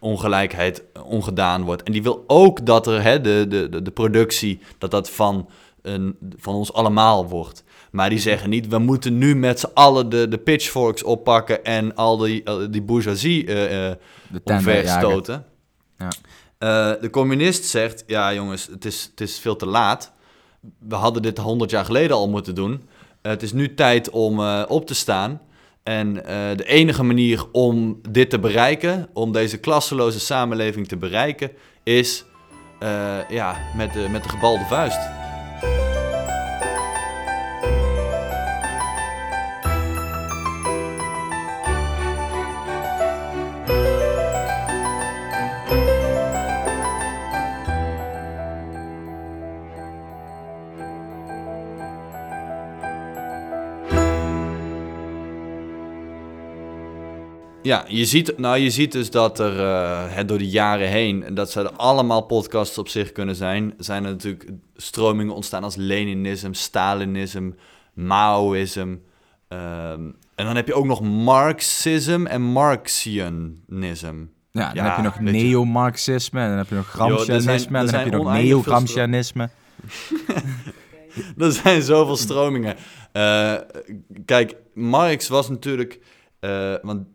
ongelijkheid 0.00 0.84
ongedaan 1.04 1.62
wordt. 1.62 1.82
En 1.82 1.92
die 1.92 2.02
wil 2.02 2.24
ook 2.26 2.66
dat 2.66 2.86
er 2.86 3.02
hè, 3.02 3.20
de, 3.20 3.46
de, 3.48 3.82
de, 3.82 3.90
productie, 3.90 4.60
dat 4.78 4.90
dat 4.90 5.10
van, 5.10 5.48
een, 5.82 6.16
van 6.36 6.54
ons 6.54 6.72
allemaal 6.72 7.28
wordt. 7.28 7.64
Maar 7.90 8.10
die 8.10 8.18
zeggen 8.18 8.50
niet, 8.50 8.68
we 8.68 8.78
moeten 8.78 9.18
nu 9.18 9.36
met 9.36 9.60
z'n 9.60 9.70
allen 9.74 10.08
de, 10.08 10.28
de 10.28 10.38
pitchforks 10.38 11.02
oppakken 11.02 11.64
en 11.64 11.94
al 11.94 12.16
die, 12.16 12.42
die 12.70 12.82
bourgeoisie 12.82 13.46
eh, 13.46 13.90
eh, 13.90 13.96
De 14.28 14.42
tender, 14.42 14.76
omver 14.76 14.84
ja, 14.84 16.08
Eh, 16.62 16.90
de 17.00 17.10
communist 17.10 17.64
zegt, 17.64 18.04
ja 18.06 18.34
jongens, 18.34 18.66
het 18.66 18.84
is, 18.84 19.08
het 19.10 19.20
is 19.20 19.38
veel 19.38 19.56
te 19.56 19.66
laat. 19.66 20.12
We 20.78 20.94
hadden 20.94 21.22
dit 21.22 21.38
100 21.38 21.70
jaar 21.70 21.84
geleden 21.84 22.16
al 22.16 22.28
moeten 22.28 22.54
doen. 22.54 22.88
Het 23.22 23.42
is 23.42 23.52
nu 23.52 23.74
tijd 23.74 24.10
om 24.10 24.40
eh, 24.40 24.62
op 24.68 24.86
te 24.86 24.94
staan. 24.94 25.40
En 25.82 26.26
eh, 26.26 26.56
de 26.56 26.64
enige 26.64 27.02
manier 27.02 27.44
om 27.52 28.00
dit 28.08 28.30
te 28.30 28.38
bereiken, 28.38 29.08
om 29.12 29.32
deze 29.32 29.58
klasseloze 29.58 30.20
samenleving 30.20 30.88
te 30.88 30.96
bereiken, 30.96 31.50
is 31.82 32.24
ja, 33.28 33.56
met, 33.76 33.92
de, 33.92 34.08
met 34.10 34.22
de 34.22 34.28
gebalde 34.28 34.64
vuist. 34.64 35.21
Ja, 57.62 57.84
je 57.88 58.04
ziet, 58.04 58.38
nou, 58.38 58.58
je 58.58 58.70
ziet 58.70 58.92
dus 58.92 59.10
dat 59.10 59.38
er 59.38 59.56
uh, 59.56 60.26
door 60.26 60.38
de 60.38 60.48
jaren 60.48 60.88
heen, 60.88 61.24
en 61.24 61.34
dat 61.34 61.50
ze 61.50 61.60
er 61.60 61.70
allemaal 61.70 62.22
podcasts 62.22 62.78
op 62.78 62.88
zich 62.88 63.12
kunnen 63.12 63.36
zijn, 63.36 63.74
zijn 63.78 64.04
er 64.04 64.10
natuurlijk 64.10 64.50
stromingen 64.76 65.34
ontstaan 65.34 65.64
als 65.64 65.76
Leninisme, 65.76 66.54
Stalinisme, 66.54 67.54
Maoïsme. 67.94 68.98
Ehm, 69.48 70.10
en 70.34 70.44
dan 70.44 70.56
heb 70.56 70.66
je 70.66 70.74
ook 70.74 70.86
nog 70.86 71.00
Marxisme 71.00 72.28
en 72.28 72.42
Marxianisme. 72.42 74.28
Ja, 74.50 74.72
dan 74.72 74.84
heb 74.84 74.96
je 74.96 75.02
nog 75.02 75.20
neo-Marxisme, 75.20 76.40
en 76.40 76.48
dan 76.48 76.58
heb 76.58 76.68
je 76.68 76.74
nog 76.74 76.88
Gramscianisme, 76.88 77.78
en 77.78 77.86
dan 77.86 77.94
heb 77.94 78.04
je 78.04 78.16
nog 78.16 78.32
neo-Gramscianisme. 78.32 79.50
er 81.38 81.52
zijn 81.52 81.82
zoveel 81.82 82.16
stromingen. 82.16 82.76
Uh, 83.12 83.54
kijk, 84.24 84.56
Marx 84.74 85.28
was 85.28 85.48
natuurlijk... 85.48 86.00
Uh, 86.40 86.74
want 86.82 87.06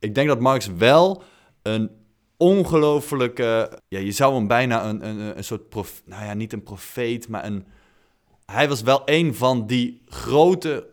ik 0.00 0.14
denk 0.14 0.28
dat 0.28 0.40
Marx 0.40 0.66
wel 0.66 1.22
een 1.62 1.90
ongelofelijke... 2.36 3.78
Ja, 3.88 3.98
je 3.98 4.12
zou 4.12 4.34
hem 4.34 4.46
bijna 4.46 4.84
een, 4.84 5.08
een, 5.08 5.36
een 5.36 5.44
soort... 5.44 5.68
Prof, 5.68 6.02
nou 6.04 6.24
ja, 6.24 6.34
niet 6.34 6.52
een 6.52 6.62
profeet, 6.62 7.28
maar 7.28 7.44
een... 7.44 7.66
Hij 8.46 8.68
was 8.68 8.82
wel 8.82 9.02
een 9.04 9.34
van 9.34 9.66
die 9.66 10.02
grote, 10.06 10.88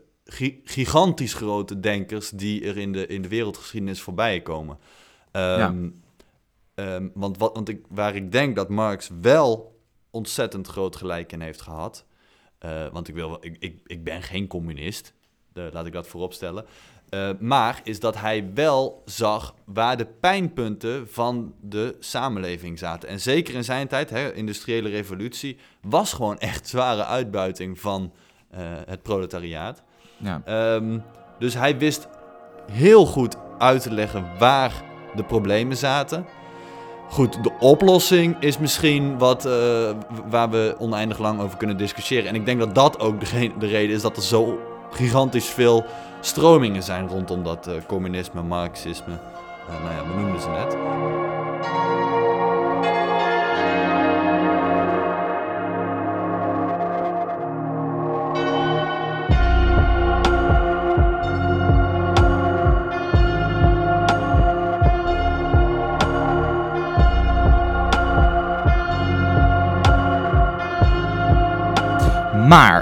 gigantisch 0.63 1.33
grote 1.33 1.79
denkers... 1.79 2.29
die 2.29 2.65
er 2.65 2.77
in 2.77 2.91
de, 2.91 3.07
in 3.07 3.21
de 3.21 3.27
wereldgeschiedenis 3.27 4.01
voorbij 4.01 4.41
komen. 4.41 4.77
Um, 5.31 6.01
um, 6.75 7.11
want 7.13 7.37
wat, 7.37 7.53
want 7.53 7.69
ik, 7.69 7.85
waar 7.89 8.15
ik 8.15 8.31
denk 8.31 8.55
dat 8.55 8.69
Marx 8.69 9.09
wel 9.21 9.79
ontzettend 10.11 10.67
groot 10.67 10.95
gelijk 10.95 11.31
in 11.31 11.41
heeft 11.41 11.61
gehad... 11.61 12.05
Uh, 12.65 12.87
want 12.91 13.07
ik, 13.07 13.15
wil, 13.15 13.37
ik, 13.39 13.55
ik, 13.59 13.79
ik 13.85 14.03
ben 14.03 14.21
geen 14.21 14.47
communist, 14.47 15.13
laat 15.53 15.85
ik 15.85 15.93
dat 15.93 16.07
vooropstellen. 16.07 16.65
Uh, 17.09 17.29
maar 17.39 17.79
is 17.83 17.99
dat 17.99 18.17
hij 18.17 18.49
wel 18.53 19.01
zag 19.05 19.53
waar 19.65 19.97
de 19.97 20.07
pijnpunten 20.19 21.07
van 21.09 21.53
de 21.61 21.95
samenleving 21.99 22.79
zaten. 22.79 23.09
En 23.09 23.19
zeker 23.19 23.55
in 23.55 23.63
zijn 23.63 23.87
tijd, 23.87 24.09
hè, 24.09 24.33
industriële 24.33 24.89
revolutie, 24.89 25.57
was 25.81 26.13
gewoon 26.13 26.39
echt 26.39 26.67
zware 26.67 27.05
uitbuiting 27.05 27.79
van 27.79 28.11
uh, 28.53 28.59
het 28.85 29.01
proletariaat. 29.01 29.83
Ja. 30.17 30.41
Um, 30.75 31.03
dus 31.39 31.53
hij 31.53 31.77
wist 31.77 32.07
heel 32.71 33.05
goed 33.05 33.35
uit 33.57 33.81
te 33.81 33.91
leggen 33.91 34.25
waar 34.39 34.83
de 35.15 35.23
problemen 35.23 35.77
zaten. 35.77 36.25
Goed, 37.09 37.43
de 37.43 37.51
oplossing 37.59 38.35
is 38.39 38.57
misschien 38.57 39.17
wat 39.17 39.45
uh, 39.45 39.51
waar 40.29 40.49
we 40.49 40.75
oneindig 40.79 41.17
lang 41.17 41.41
over 41.41 41.57
kunnen 41.57 41.77
discussiëren. 41.77 42.29
En 42.29 42.35
ik 42.35 42.45
denk 42.45 42.59
dat 42.59 42.75
dat 42.75 42.99
ook 42.99 43.19
de, 43.19 43.51
de 43.59 43.67
reden 43.67 43.95
is 43.95 44.01
dat 44.01 44.17
er 44.17 44.23
zo 44.23 44.59
gigantisch 44.91 45.49
veel 45.49 45.85
stromingen 46.19 46.83
zijn 46.83 47.07
rondom 47.07 47.43
dat 47.43 47.67
uh, 47.67 47.73
communisme, 47.87 48.41
marxisme. 48.41 49.13
Uh, 49.69 49.83
nou 49.83 49.95
ja, 49.95 50.01
we 50.07 50.21
noemden 50.21 50.41
ze 50.41 50.49
net. 50.49 50.77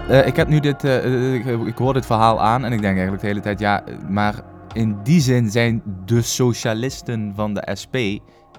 Uh, 0.09 0.27
ik 0.27 0.35
heb 0.35 0.47
nu 0.47 0.59
dit, 0.59 0.83
uh, 0.83 1.33
ik, 1.33 1.45
ik, 1.45 1.77
hoor 1.77 1.93
dit 1.93 2.05
verhaal 2.05 2.41
aan 2.41 2.65
en 2.65 2.73
ik 2.73 2.81
denk 2.81 2.93
eigenlijk 2.93 3.21
de 3.21 3.27
hele 3.27 3.39
tijd, 3.39 3.59
ja, 3.59 3.83
maar 4.09 4.41
in 4.73 4.97
die 5.03 5.21
zin 5.21 5.49
zijn 5.49 5.81
de 6.05 6.21
socialisten 6.21 7.33
van 7.35 7.53
de 7.53 7.69
SP 7.81 7.95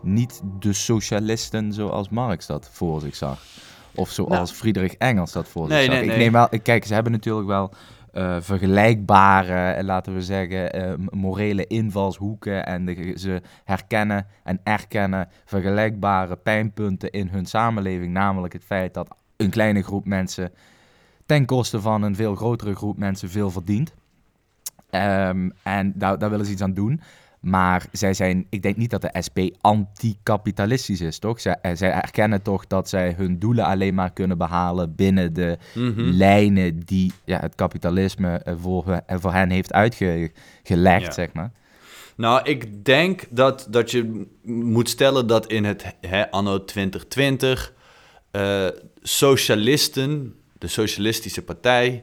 niet 0.02 0.42
de 0.58 0.72
socialisten 0.72 1.72
zoals 1.72 2.08
Marx 2.08 2.46
dat 2.46 2.68
voor 2.72 3.00
zich 3.00 3.16
zag. 3.16 3.42
Of 3.94 4.10
zoals 4.10 4.30
nou. 4.30 4.46
Friedrich 4.46 4.94
Engels 4.94 5.32
dat 5.32 5.48
voor 5.48 5.68
zich 5.68 5.84
zag. 5.84 5.88
Nee, 5.88 6.04
ik 6.04 6.16
neem 6.16 6.32
wel, 6.32 6.48
kijk, 6.62 6.84
ze 6.84 6.94
hebben 6.94 7.12
natuurlijk 7.12 7.46
wel 7.46 7.72
uh, 8.14 8.36
vergelijkbare, 8.40 9.84
laten 9.84 10.14
we 10.14 10.22
zeggen, 10.22 11.08
morele 11.10 11.66
invalshoeken. 11.66 12.66
En 12.66 12.84
de, 12.84 13.12
ze 13.16 13.42
herkennen 13.64 14.26
en 14.44 14.60
erkennen 14.62 15.28
vergelijkbare 15.44 16.36
pijnpunten 16.36 17.10
in 17.10 17.28
hun 17.28 17.46
samenleving. 17.46 18.12
Namelijk 18.12 18.52
het 18.52 18.64
feit 18.64 18.94
dat 18.94 19.08
een 19.36 19.50
kleine 19.50 19.82
groep 19.82 20.06
mensen 20.06 20.52
ten 21.26 21.44
koste 21.44 21.80
van 21.80 22.02
een 22.02 22.14
veel 22.14 22.34
grotere 22.34 22.74
groep 22.74 22.98
mensen 22.98 23.30
veel 23.30 23.50
verdient. 23.50 23.94
Um, 24.90 25.52
en 25.62 25.92
daar, 25.94 26.18
daar 26.18 26.30
willen 26.30 26.46
ze 26.46 26.52
iets 26.52 26.62
aan 26.62 26.74
doen. 26.74 27.00
Maar 27.40 27.86
zij 27.92 28.14
zijn, 28.14 28.46
ik 28.50 28.62
denk 28.62 28.76
niet 28.76 28.90
dat 28.90 29.00
de 29.00 29.22
SP 29.26 29.38
anticapitalistisch 29.60 31.00
is, 31.00 31.18
toch? 31.18 31.40
Zij, 31.40 31.56
eh, 31.62 31.70
zij 31.74 31.92
erkennen 31.92 32.42
toch 32.42 32.66
dat 32.66 32.88
zij 32.88 33.14
hun 33.16 33.38
doelen 33.38 33.64
alleen 33.64 33.94
maar 33.94 34.12
kunnen 34.12 34.38
behalen 34.38 34.94
binnen 34.94 35.32
de 35.32 35.58
mm 35.74 35.94
-hmm. 35.94 36.10
lijnen 36.10 36.80
die 36.80 37.12
ja, 37.24 37.40
het 37.40 37.54
kapitalisme 37.54 38.42
voor, 38.60 39.02
voor 39.06 39.32
hen 39.32 39.50
heeft 39.50 39.72
uitgelegd, 39.72 41.06
ja. 41.06 41.10
zeg 41.10 41.32
maar. 41.32 41.50
Nou, 42.16 42.40
ik 42.42 42.84
denk 42.84 43.24
dat, 43.30 43.66
dat 43.70 43.90
je 43.90 44.26
moet 44.42 44.88
stellen 44.88 45.26
dat 45.26 45.46
in 45.46 45.64
het 45.64 45.94
hè, 46.00 46.30
anno 46.30 46.64
2020 46.64 47.72
uh, 48.32 48.66
socialisten 49.02 50.34
de 50.58 50.66
Socialistische 50.66 51.42
Partij, 51.42 52.02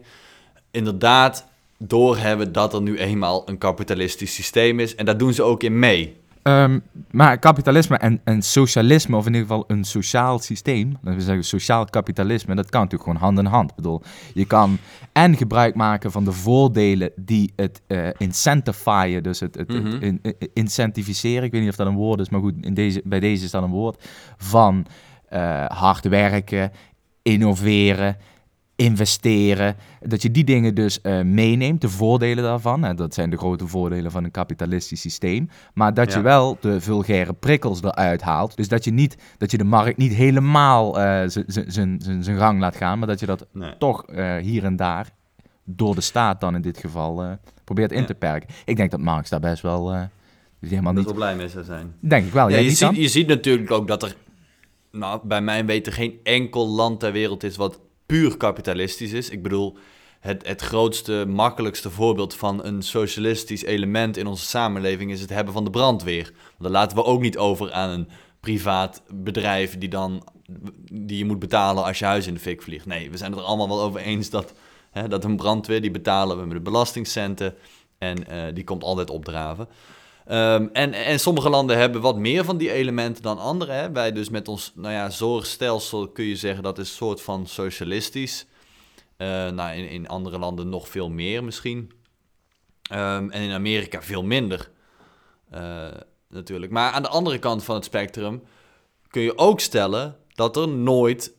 inderdaad 0.71 1.47
doorhebben 1.77 2.51
dat 2.51 2.73
er 2.73 2.81
nu 2.81 2.97
eenmaal 2.97 3.49
een 3.49 3.57
kapitalistisch 3.57 4.33
systeem 4.33 4.79
is. 4.79 4.95
En 4.95 5.05
daar 5.05 5.17
doen 5.17 5.33
ze 5.33 5.43
ook 5.43 5.63
in 5.63 5.79
mee. 5.79 6.21
Um, 6.43 6.83
maar 7.11 7.39
kapitalisme 7.39 7.97
en, 7.97 8.21
en 8.23 8.41
socialisme, 8.41 9.15
of 9.15 9.25
in 9.25 9.33
ieder 9.33 9.47
geval 9.47 9.63
een 9.67 9.83
sociaal 9.83 10.39
systeem, 10.39 10.97
laten 11.01 11.19
we 11.19 11.25
zeggen 11.25 11.43
sociaal 11.43 11.85
kapitalisme, 11.85 12.55
dat 12.55 12.69
kan 12.69 12.81
natuurlijk 12.81 13.09
gewoon 13.09 13.25
hand 13.25 13.39
in 13.39 13.45
hand. 13.45 13.69
Ik 13.69 13.75
bedoel, 13.75 14.01
je 14.33 14.45
kan 14.45 14.77
en 15.11 15.37
gebruik 15.37 15.75
maken 15.75 16.11
van 16.11 16.25
de 16.25 16.31
voordelen 16.31 17.11
die 17.15 17.53
het 17.55 17.81
uh, 17.87 18.07
incentifieren, 18.17 19.23
dus 19.23 19.39
het, 19.39 19.55
het, 19.55 19.67
mm 19.67 19.75
-hmm. 19.75 19.91
het 19.91 20.01
in, 20.01 20.21
incentiviseren, 20.53 21.43
ik 21.43 21.51
weet 21.51 21.61
niet 21.61 21.69
of 21.69 21.75
dat 21.75 21.87
een 21.87 21.95
woord 21.95 22.19
is, 22.19 22.29
maar 22.29 22.41
goed, 22.41 22.53
in 22.61 22.73
deze, 22.73 23.01
bij 23.03 23.19
deze 23.19 23.45
is 23.45 23.51
dat 23.51 23.63
een 23.63 23.69
woord, 23.69 24.03
van 24.37 24.85
uh, 25.33 25.65
hard 25.65 26.07
werken, 26.07 26.71
innoveren, 27.21 28.17
investeren. 28.75 29.75
Dat 30.01 30.21
je 30.21 30.31
die 30.31 30.43
dingen 30.43 30.75
dus 30.75 30.99
uh, 31.03 31.21
meeneemt, 31.21 31.81
de 31.81 31.89
voordelen 31.89 32.43
daarvan. 32.43 32.83
En 32.83 32.95
dat 32.95 33.13
zijn 33.13 33.29
de 33.29 33.37
grote 33.37 33.67
voordelen 33.67 34.11
van 34.11 34.23
een 34.23 34.31
kapitalistisch 34.31 35.01
systeem. 35.01 35.49
Maar 35.73 35.93
dat 35.93 36.11
ja. 36.11 36.17
je 36.17 36.23
wel 36.23 36.57
de 36.61 36.81
vulgaire 36.81 37.33
prikkels 37.33 37.81
eruit 37.81 38.21
haalt. 38.21 38.55
Dus 38.55 38.67
dat 38.67 38.83
je, 38.83 38.91
niet, 38.91 39.17
dat 39.37 39.51
je 39.51 39.57
de 39.57 39.63
markt 39.63 39.97
niet 39.97 40.13
helemaal 40.13 40.99
uh, 40.99 41.21
zijn 42.19 42.37
gang 42.37 42.59
laat 42.59 42.75
gaan. 42.75 42.99
Maar 42.99 43.07
dat 43.07 43.19
je 43.19 43.25
dat 43.25 43.45
nee. 43.51 43.77
toch 43.77 44.09
uh, 44.09 44.35
hier 44.35 44.63
en 44.63 44.75
daar, 44.75 45.09
door 45.63 45.95
de 45.95 46.01
staat 46.01 46.41
dan 46.41 46.55
in 46.55 46.61
dit 46.61 46.77
geval, 46.77 47.37
probeert 47.63 47.91
in 47.91 47.99
ja. 47.99 48.05
te 48.05 48.15
perken. 48.15 48.49
Ik 48.65 48.75
denk 48.75 48.91
dat 48.91 48.99
Marx 48.99 49.29
daar 49.29 49.39
best 49.39 49.61
wel... 49.61 50.09
helemaal 50.59 50.93
niet... 50.93 51.05
wel 51.05 51.13
blij 51.13 51.35
mee 51.35 51.49
zou 51.49 51.63
zijn. 51.63 51.95
Denk 51.99 52.25
ik 52.25 52.33
wel. 52.33 52.49
Ja, 52.49 52.57
je, 52.57 52.69
ziet, 52.69 52.95
je 52.95 53.07
ziet 53.07 53.27
natuurlijk 53.27 53.71
ook 53.71 53.87
dat 53.87 54.03
er 54.03 54.15
nou, 54.91 55.19
bij 55.23 55.41
mijn 55.41 55.65
weten 55.65 55.93
geen 55.93 56.19
enkel 56.23 56.67
land 56.67 56.99
ter 56.99 57.11
wereld 57.11 57.43
is 57.43 57.55
wat 57.55 57.79
puur 58.13 58.37
kapitalistisch 58.37 59.11
is. 59.11 59.29
Ik 59.29 59.43
bedoel, 59.43 59.77
het, 60.19 60.47
het 60.47 60.61
grootste, 60.61 61.25
makkelijkste 61.27 61.89
voorbeeld 61.89 62.35
van 62.35 62.65
een 62.65 62.81
socialistisch 62.81 63.63
element 63.63 64.17
in 64.17 64.27
onze 64.27 64.45
samenleving 64.45 65.11
is 65.11 65.21
het 65.21 65.29
hebben 65.29 65.53
van 65.53 65.63
de 65.63 65.69
brandweer. 65.69 66.31
Dan 66.59 66.71
laten 66.71 66.97
we 66.97 67.03
ook 67.03 67.21
niet 67.21 67.37
over 67.37 67.71
aan 67.71 67.89
een 67.89 68.07
privaat 68.39 69.03
bedrijf 69.13 69.77
die, 69.77 69.89
dan, 69.89 70.27
die 70.91 71.17
je 71.17 71.25
moet 71.25 71.39
betalen 71.39 71.83
als 71.83 71.99
je 71.99 72.05
huis 72.05 72.27
in 72.27 72.33
de 72.33 72.39
fik 72.39 72.61
vliegt. 72.61 72.85
Nee, 72.85 73.11
we 73.11 73.17
zijn 73.17 73.31
het 73.31 73.39
er 73.39 73.45
allemaal 73.45 73.67
wel 73.67 73.81
over 73.81 73.99
eens 73.99 74.29
dat, 74.29 74.53
hè, 74.91 75.07
dat 75.07 75.23
een 75.23 75.35
brandweer, 75.35 75.81
die 75.81 75.91
betalen 75.91 76.37
we 76.37 76.45
met 76.45 76.57
de 76.57 76.63
belastingcenten 76.63 77.55
en 77.97 78.17
uh, 78.31 78.43
die 78.53 78.63
komt 78.63 78.83
altijd 78.83 79.09
opdraven. 79.09 79.67
Um, 80.27 80.69
en, 80.73 80.93
en 80.93 81.19
sommige 81.19 81.49
landen 81.49 81.77
hebben 81.77 82.01
wat 82.01 82.17
meer 82.17 82.45
van 82.45 82.57
die 82.57 82.71
elementen 82.71 83.23
dan 83.23 83.37
andere. 83.37 83.71
Hè? 83.71 83.91
Wij 83.91 84.11
dus 84.11 84.29
met 84.29 84.47
ons 84.47 84.71
nou 84.75 84.93
ja, 84.93 85.09
zorgstelsel 85.09 86.07
kun 86.07 86.25
je 86.25 86.35
zeggen 86.35 86.63
dat 86.63 86.77
is 86.77 86.89
een 86.89 86.95
soort 86.95 87.21
van 87.21 87.47
socialistisch. 87.47 88.45
Uh, 89.17 89.27
nou, 89.49 89.75
in, 89.75 89.89
in 89.89 90.07
andere 90.07 90.37
landen 90.37 90.69
nog 90.69 90.87
veel 90.87 91.09
meer 91.09 91.43
misschien. 91.43 91.91
Um, 92.91 93.31
en 93.31 93.41
in 93.41 93.51
Amerika 93.51 94.01
veel 94.01 94.23
minder. 94.23 94.71
Uh, 95.53 95.87
natuurlijk. 96.29 96.71
Maar 96.71 96.91
aan 96.91 97.01
de 97.01 97.09
andere 97.09 97.39
kant 97.39 97.63
van 97.63 97.75
het 97.75 97.85
spectrum 97.85 98.43
kun 99.07 99.21
je 99.21 99.37
ook 99.37 99.59
stellen 99.59 100.17
dat 100.27 100.57
er 100.57 100.67
nooit 100.67 101.33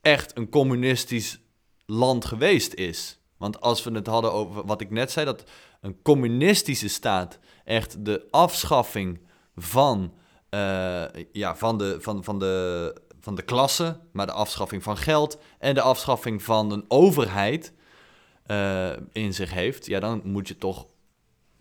echt 0.00 0.36
een 0.36 0.48
communistisch 0.48 1.40
land 1.86 2.24
geweest 2.24 2.74
is. 2.74 3.18
Want 3.36 3.60
als 3.60 3.84
we 3.84 3.90
het 3.90 4.06
hadden 4.06 4.32
over 4.32 4.66
wat 4.66 4.80
ik 4.80 4.90
net 4.90 5.10
zei, 5.10 5.26
dat 5.26 5.44
een 5.80 6.02
communistische 6.02 6.88
staat 6.88 7.38
echt 7.64 8.04
de 8.04 8.26
afschaffing 8.30 9.20
van, 9.56 10.12
uh, 10.50 11.04
ja, 11.32 11.56
van, 11.56 11.78
de, 11.78 11.96
van, 12.00 12.24
van, 12.24 12.38
de, 12.38 12.96
van 13.20 13.34
de 13.34 13.42
klasse, 13.42 14.00
maar 14.12 14.26
de 14.26 14.32
afschaffing 14.32 14.82
van 14.82 14.96
geld 14.96 15.38
en 15.58 15.74
de 15.74 15.82
afschaffing 15.82 16.42
van 16.42 16.72
een 16.72 16.84
overheid 16.88 17.72
uh, 18.46 18.90
in 19.12 19.34
zich 19.34 19.52
heeft, 19.52 19.86
ja, 19.86 20.00
dan 20.00 20.20
moet 20.24 20.48
je 20.48 20.58
toch 20.58 20.86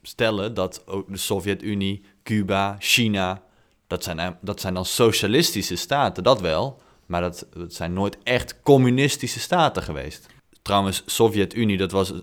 stellen 0.02 0.54
dat 0.54 0.88
ook 0.88 1.12
de 1.12 1.18
Sovjet-Unie, 1.18 2.04
Cuba, 2.24 2.76
China, 2.80 3.44
dat 3.88 4.04
zijn, 4.04 4.20
eh, 4.20 4.30
dat 4.42 4.62
zijn 4.62 4.74
dan 4.74 4.86
socialistische 4.86 5.76
staten, 5.76 6.24
dat 6.24 6.42
wel. 6.42 6.82
Maar 7.06 7.22
dat, 7.22 7.48
dat 7.54 7.74
zijn 7.74 7.94
nooit 7.94 8.18
echt 8.24 8.62
communistische 8.62 9.40
staten 9.40 9.84
geweest. 9.84 10.28
Trouwens, 10.62 11.04
Sovjet-Unie, 11.06 11.78
dat 11.78 11.92
was 11.92 12.14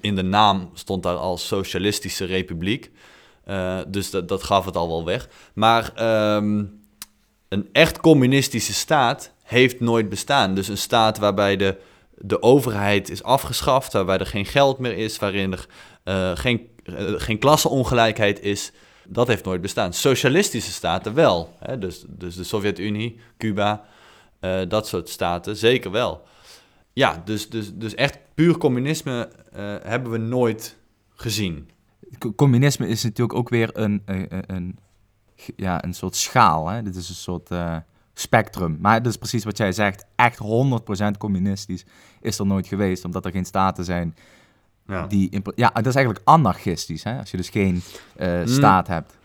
in 0.00 0.14
de 0.14 0.22
naam 0.22 0.70
stond 0.74 1.02
daar 1.02 1.16
als 1.16 1.46
Socialistische 1.46 2.24
Republiek. 2.24 2.90
Eh, 3.46 3.78
dus 3.88 4.10
dat, 4.10 4.28
dat 4.28 4.42
gaf 4.42 4.64
het 4.64 4.76
al 4.76 4.88
wel 4.88 5.04
weg. 5.04 5.28
Maar 5.54 5.92
ehm, 5.94 6.64
een 7.48 7.68
echt 7.72 8.00
communistische 8.00 8.72
staat 8.72 9.32
heeft 9.42 9.80
nooit 9.80 10.08
bestaan. 10.08 10.54
Dus 10.54 10.68
een 10.68 10.78
staat 10.78 11.18
waarbij 11.18 11.56
de, 11.56 11.76
de 12.14 12.42
overheid 12.42 13.10
is 13.10 13.22
afgeschaft, 13.22 13.92
waarbij 13.92 14.18
er 14.18 14.26
geen 14.26 14.46
geld 14.46 14.78
meer 14.78 14.96
is, 14.96 15.18
waarin 15.18 15.52
er 15.52 15.66
eh, 16.02 16.30
geen, 16.34 16.68
eh, 16.84 16.94
geen 17.16 17.38
klassenongelijkheid 17.38 18.40
is, 18.40 18.72
dat 19.04 19.26
heeft 19.26 19.44
nooit 19.44 19.60
bestaan. 19.60 19.92
Socialistische 19.92 20.72
staten 20.72 21.14
wel. 21.14 21.54
Hè? 21.58 21.78
Dus, 21.78 22.04
dus 22.08 22.36
de 22.36 22.44
Sovjet-Unie, 22.44 23.20
Cuba, 23.38 23.84
dat 24.68 24.88
soort 24.88 25.08
staten, 25.08 25.56
zeker 25.56 25.90
wel. 25.90 26.22
Ja, 26.92 27.22
dus, 27.24 27.48
dus, 27.48 27.74
dus 27.74 27.94
echt 27.94 28.18
puur 28.34 28.58
communisme 28.58 29.28
hebben 29.82 30.10
we 30.10 30.18
nooit 30.18 30.76
gezien. 31.14 31.70
Co- 32.18 32.32
Communisme 32.34 32.88
is 32.88 33.02
natuurlijk 33.02 33.38
ook 33.38 33.48
weer 33.48 33.70
een, 33.78 34.02
een, 34.46 34.78
ja, 35.56 35.84
een 35.84 35.94
soort 35.94 36.16
schaal. 36.16 36.68
Hè? 36.68 36.82
Dit 36.82 36.96
is 36.96 37.08
een 37.08 37.14
soort 37.14 37.50
eh, 37.50 37.76
spectrum. 38.14 38.78
Maar 38.80 39.02
dat 39.02 39.12
is 39.12 39.18
precies 39.18 39.44
wat 39.44 39.56
jij 39.56 39.72
zegt. 39.72 40.04
Echt 40.16 40.38
100% 40.38 41.16
communistisch 41.18 41.84
is 42.20 42.38
er 42.38 42.46
nooit 42.46 42.66
geweest. 42.66 43.04
Omdat 43.04 43.24
er 43.24 43.30
geen 43.30 43.44
staten 43.44 43.84
zijn 43.84 44.16
Ja. 44.86 45.06
die... 45.06 45.42
Ja, 45.54 45.70
dat 45.70 45.86
is 45.86 45.94
eigenlijk 45.94 46.28
anarchistisch. 46.28 47.04
Hè? 47.04 47.18
Als 47.18 47.30
je 47.30 47.36
dus 47.36 47.48
geen 47.50 47.82
eh, 48.16 48.38
Mm. 48.40 48.46
staat 48.46 48.86
hebt. 48.86 49.16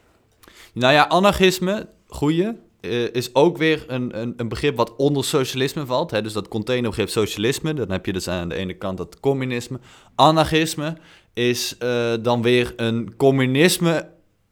Nou 0.73 0.93
ja, 0.93 1.03
anarchisme, 1.07 1.89
goeie, 2.07 2.51
eh, 2.81 3.13
is 3.13 3.35
ook 3.35 3.57
weer 3.57 3.83
een, 3.87 4.21
een, 4.21 4.33
een 4.37 4.47
begrip 4.47 4.75
wat 4.75 4.95
onder 4.95 5.23
socialisme 5.23 5.85
valt. 5.85 6.11
Hè? 6.11 6.21
Dus 6.21 6.33
dat 6.33 6.47
containerbegrip 6.47 7.09
socialisme, 7.09 7.73
dan 7.73 7.91
heb 7.91 8.05
je 8.05 8.13
dus 8.13 8.27
aan 8.27 8.49
de 8.49 8.55
ene 8.55 8.73
kant 8.73 8.97
dat 8.97 9.19
communisme. 9.19 9.79
Anarchisme 10.15 10.97
is 11.33 11.75
eh, 11.77 12.13
dan 12.21 12.41
weer 12.41 12.73
een 12.75 13.13
communisme 13.17 14.09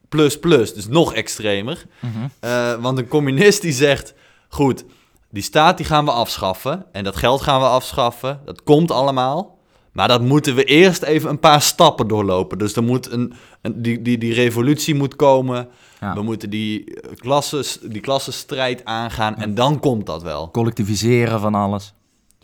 plus 0.08 0.38
plus, 0.38 0.74
dus 0.74 0.88
nog 0.88 1.14
extremer. 1.14 1.86
Mhm. 2.00 2.28
Eh, 2.40 2.74
want 2.74 2.98
een 2.98 3.08
communist 3.08 3.62
die 3.62 3.72
zegt, 3.72 4.14
goed, 4.48 4.84
die 5.30 5.42
staat 5.42 5.76
die 5.76 5.86
gaan 5.86 6.04
we 6.04 6.10
afschaffen 6.10 6.86
en 6.92 7.04
dat 7.04 7.16
geld 7.16 7.40
gaan 7.40 7.60
we 7.60 7.66
afschaffen, 7.66 8.40
dat 8.44 8.62
komt 8.62 8.90
allemaal. 8.90 9.58
Maar 9.92 10.08
dat 10.08 10.22
moeten 10.22 10.54
we 10.54 10.64
eerst 10.64 11.02
even 11.02 11.30
een 11.30 11.38
paar 11.38 11.62
stappen 11.62 12.08
doorlopen. 12.08 12.58
Dus 12.58 12.76
er 12.76 12.82
moet 12.82 13.10
een, 13.10 13.32
een, 13.62 13.82
die, 13.82 14.02
die, 14.02 14.18
die 14.18 14.34
revolutie 14.34 14.94
moet 14.94 15.16
komen. 15.16 15.68
Ja. 16.00 16.14
We 16.14 16.22
moeten 16.22 16.50
die, 16.50 16.84
eh, 17.00 17.10
klasses, 17.16 17.78
die 17.82 18.00
klassenstrijd 18.00 18.84
aangaan 18.84 19.36
en 19.36 19.54
dan 19.54 19.80
komt 19.80 20.06
dat 20.06 20.22
wel. 20.22 20.50
Collectiviseren 20.50 21.40
van 21.40 21.54
alles. 21.54 21.94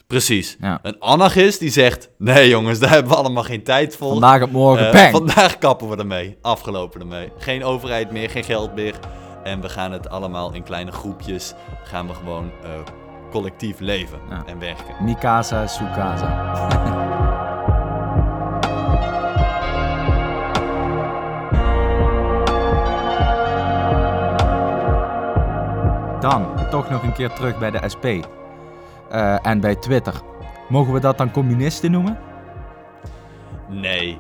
Precies. 0.07 0.57
Ja. 0.61 0.79
Een 0.83 1.01
anarchist 1.01 1.59
die 1.59 1.71
zegt, 1.71 2.09
nee 2.19 2.49
jongens, 2.49 2.79
daar 2.79 2.91
hebben 2.91 3.13
we 3.13 3.19
allemaal 3.19 3.43
geen 3.43 3.63
tijd 3.63 3.97
voor. 3.97 4.11
Vandaag 4.11 4.43
op 4.43 4.51
morgen, 4.51 4.93
bang! 4.93 5.11
vandaag 5.11 5.59
kappen 5.59 5.89
we 5.89 5.97
ermee. 5.97 6.37
Afgelopen 6.43 7.01
ermee. 7.01 7.33
Geen 7.39 7.65
overheid 7.65 8.11
meer, 8.11 8.31
geen 8.31 8.45
geld 8.45 8.75
meer. 8.75 8.95
En 9.45 9.61
we 9.61 9.69
gaan 9.69 9.93
het 9.93 10.09
allemaal 10.09 10.53
in 10.53 10.63
kleine 10.63 10.93
groepjes. 10.93 11.55
Gaan 11.85 12.07
we 12.07 12.15
gewoon 12.15 12.51
eh, 12.63 12.71
collectief 13.31 13.81
leven 13.81 14.19
Ja. 14.31 14.43
en 14.47 14.59
werken. 14.59 15.05
Mikasa, 15.05 15.67
Sukasa. 15.67 17.35
Toch 26.71 26.91
nog 26.91 27.03
een 27.03 27.13
keer 27.13 27.31
terug 27.33 27.59
bij 27.59 27.71
de 27.71 27.89
SP 27.95 28.05
Eh, 29.11 29.47
en 29.47 29.61
bij 29.61 29.75
Twitter. 29.77 30.15
Mogen 30.69 30.93
we 30.93 31.01
dat 31.01 31.19
dan 31.19 31.31
communisten 31.31 31.91
noemen? 31.91 32.19
Nee. 33.69 34.19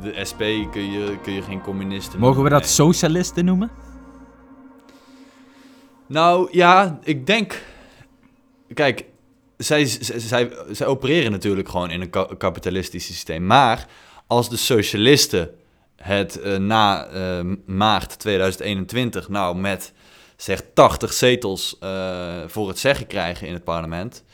De 0.00 0.24
SP 0.30 0.40
kun 0.70 0.90
je, 0.92 1.18
kun 1.22 1.32
je 1.32 1.42
geen 1.42 1.60
communisten 1.60 2.18
Mogen 2.18 2.36
we 2.36 2.42
noemen, 2.42 2.60
dat 2.60 2.70
socialisten 2.70 3.44
noemen? 3.44 3.70
Nou 6.06 6.48
ja, 6.50 6.98
ik 7.02 7.26
denk. 7.26 7.62
Kijk, 8.74 9.04
zij, 9.56 9.84
zij, 9.86 10.18
zij, 10.18 10.52
zij 10.70 10.86
opereren 10.86 11.30
natuurlijk 11.30 11.68
gewoon 11.68 11.90
in 11.90 12.00
een 12.00 12.10
ka- 12.10 12.28
kapitalistisch 12.38 13.06
systeem. 13.06 13.46
Maar 13.46 13.86
als 14.26 14.48
de 14.50 14.56
socialisten 14.56 15.50
het 15.96 16.40
eh, 16.40 16.56
na 16.58 17.06
eh, 17.06 17.44
maart 17.66 18.18
2021 18.18 19.28
nou 19.28 19.56
met 19.56 19.92
zeg 20.42 20.62
80 20.74 21.12
zetels 21.12 21.78
eh, 21.78 22.42
voor 22.46 22.68
het 22.68 22.78
zeggen 22.78 23.06
krijgen 23.06 23.46
in 23.46 23.52
het 23.52 23.64
parlement, 23.64 24.24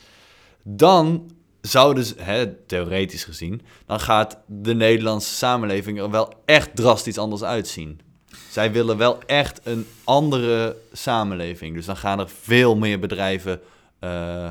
dan 0.62 1.30
zouden 1.60 2.04
ze, 2.04 2.14
hè, 2.18 2.54
theoretisch 2.54 3.24
gezien, 3.24 3.62
dan 3.86 4.00
gaat 4.00 4.38
de 4.46 4.74
Nederlandse 4.74 5.34
samenleving 5.34 5.98
er 5.98 6.10
wel 6.10 6.32
echt 6.44 6.76
drastisch 6.76 7.18
anders 7.18 7.42
uitzien. 7.42 8.00
Zij 8.50 8.72
willen 8.72 8.96
wel 8.96 9.18
echt 9.26 9.60
een 9.64 9.86
andere 10.04 10.76
samenleving. 10.92 11.74
Dus 11.74 11.86
dan 11.86 11.96
gaan 11.96 12.18
er 12.18 12.28
veel 12.28 12.76
meer 12.76 12.98
bedrijven, 12.98 13.60
eh, 13.98 14.48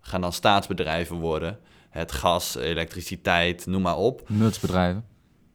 gaan 0.00 0.20
dan 0.20 0.32
staatsbedrijven 0.32 1.16
worden. 1.16 1.58
Het 1.90 2.12
gas, 2.12 2.56
elektriciteit, 2.56 3.66
noem 3.66 3.82
maar 3.82 3.96
op. 3.96 4.22
Nutsbedrijven. 4.28 5.04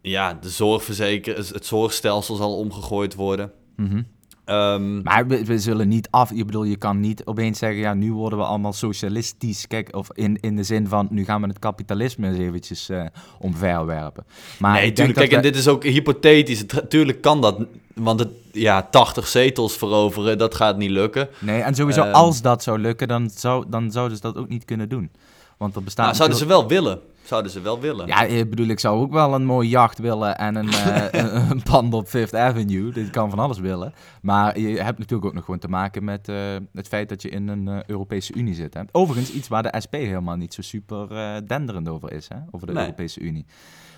Ja, 0.02 0.34
de 0.34 0.50
zorgverzeker, 0.50 1.38
het 1.38 1.66
zorgstelsel 1.66 2.36
zal 2.36 2.58
omgegooid 2.58 3.16
worden. 3.16 3.52
Mhm. 3.76 4.02
Ehm, 4.46 5.02
Maar 5.02 5.28
we, 5.28 5.46
we 5.46 5.60
zullen 5.60 5.88
niet 5.88 6.08
af. 6.12 6.32
Ik 6.32 6.46
bedoel, 6.46 6.64
je 6.64 6.76
kan 6.78 7.00
niet 7.00 7.26
opeens 7.26 7.60
zeggen, 7.60 7.80
ja, 7.80 7.94
nu 7.94 8.14
worden 8.14 8.40
we 8.40 8.46
allemaal 8.46 8.74
socialistisch. 8.74 9.68
Kijk, 9.68 9.96
of 9.96 10.08
in, 10.14 10.38
in 10.40 10.56
de 10.56 10.64
zin 10.64 10.88
van, 10.88 11.08
nu 11.10 11.24
gaan 11.26 11.42
we 11.42 11.48
het 11.48 11.60
kapitalisme 11.60 12.28
eens 12.28 12.38
eventjes 12.38 12.90
eh 12.90 13.04
omverwerpen. 13.40 14.24
Maar 14.60 14.74
nee, 14.74 14.92
tuurlijk. 14.94 15.18
dat 15.18 15.28
Kijk, 15.28 15.36
en 15.38 15.52
dit 15.52 15.56
is 15.60 15.68
ook 15.68 15.84
hypothetisch. 15.84 16.60
Het- 16.60 16.90
Tuurlijk 16.90 17.22
kan 17.22 17.42
dat, 17.42 17.58
want 17.94 18.20
het, 18.20 18.30
ja, 18.52 18.88
80 18.92 19.28
zetels 19.28 19.78
veroveren, 19.78 20.38
dat 20.38 20.56
gaat 20.56 20.78
niet 20.78 20.90
lukken. 20.92 21.30
Nee, 21.40 21.62
en 21.62 21.76
sowieso, 21.76 22.02
Ehm. 22.02 22.14
als 22.14 22.42
dat 22.42 22.64
zou 22.64 22.80
lukken, 22.80 23.08
dan, 23.08 23.30
zou, 23.36 23.66
dan 23.68 23.92
zouden 23.92 24.18
ze 24.18 24.24
dat 24.24 24.38
ook 24.38 24.50
niet 24.50 24.66
kunnen 24.66 24.90
doen. 24.90 25.12
Want 25.58 25.76
er 25.76 25.84
bestaat 25.84 26.06
Nou, 26.06 26.16
zouden 26.18 26.38
ze 26.38 26.46
wel 26.46 26.68
willen. 26.68 27.00
Zouden 27.32 27.52
ze 27.52 27.62
wel 27.62 27.80
willen. 27.80 28.08
Ja, 28.08 28.22
ik 28.22 28.50
bedoel, 28.50 28.68
ik 28.68 28.80
zou 28.80 29.00
ook 29.02 29.12
wel 29.12 29.34
een 29.34 29.46
mooie 29.46 29.70
jacht 29.70 29.98
willen 30.00 30.38
en 30.38 30.56
een, 30.56 30.70
eh, 30.70 31.06
een, 31.22 31.50
een 31.50 31.64
pand 31.64 31.94
op 31.94 32.08
Fifth 32.08 32.36
Avenue. 32.36 32.92
Dit 32.92 33.10
kan 33.10 33.30
van 33.30 33.40
alles 33.40 33.60
willen. 33.60 33.94
Maar 34.22 34.60
je 34.60 34.82
hebt 34.82 34.98
natuurlijk 34.98 35.26
ook 35.26 35.34
nog 35.34 35.46
gewoon 35.46 35.60
te 35.60 35.68
maken 35.68 36.04
met 36.04 36.30
eh, 36.30 36.36
het 36.74 36.88
feit 36.88 37.10
dat 37.10 37.22
je 37.22 37.30
in 37.30 37.48
een 37.48 37.68
eh, 37.68 37.80
Europese 37.88 38.34
Unie 38.34 38.54
zit. 38.54 38.74
Hè. 38.74 38.82
Overigens 38.92 39.32
iets 39.32 39.48
waar 39.48 39.64
de 39.64 39.82
SP 39.86 39.94
helemaal 39.94 40.36
niet 40.36 40.54
zo 40.54 40.62
super 40.62 41.08
denderend 41.48 41.88
over 41.88 42.12
is, 42.12 42.28
hè, 42.28 42.38
over 42.52 42.68
de 42.68 42.74
Nee. 42.74 42.84
Europese 42.84 43.20
Unie. 43.20 43.46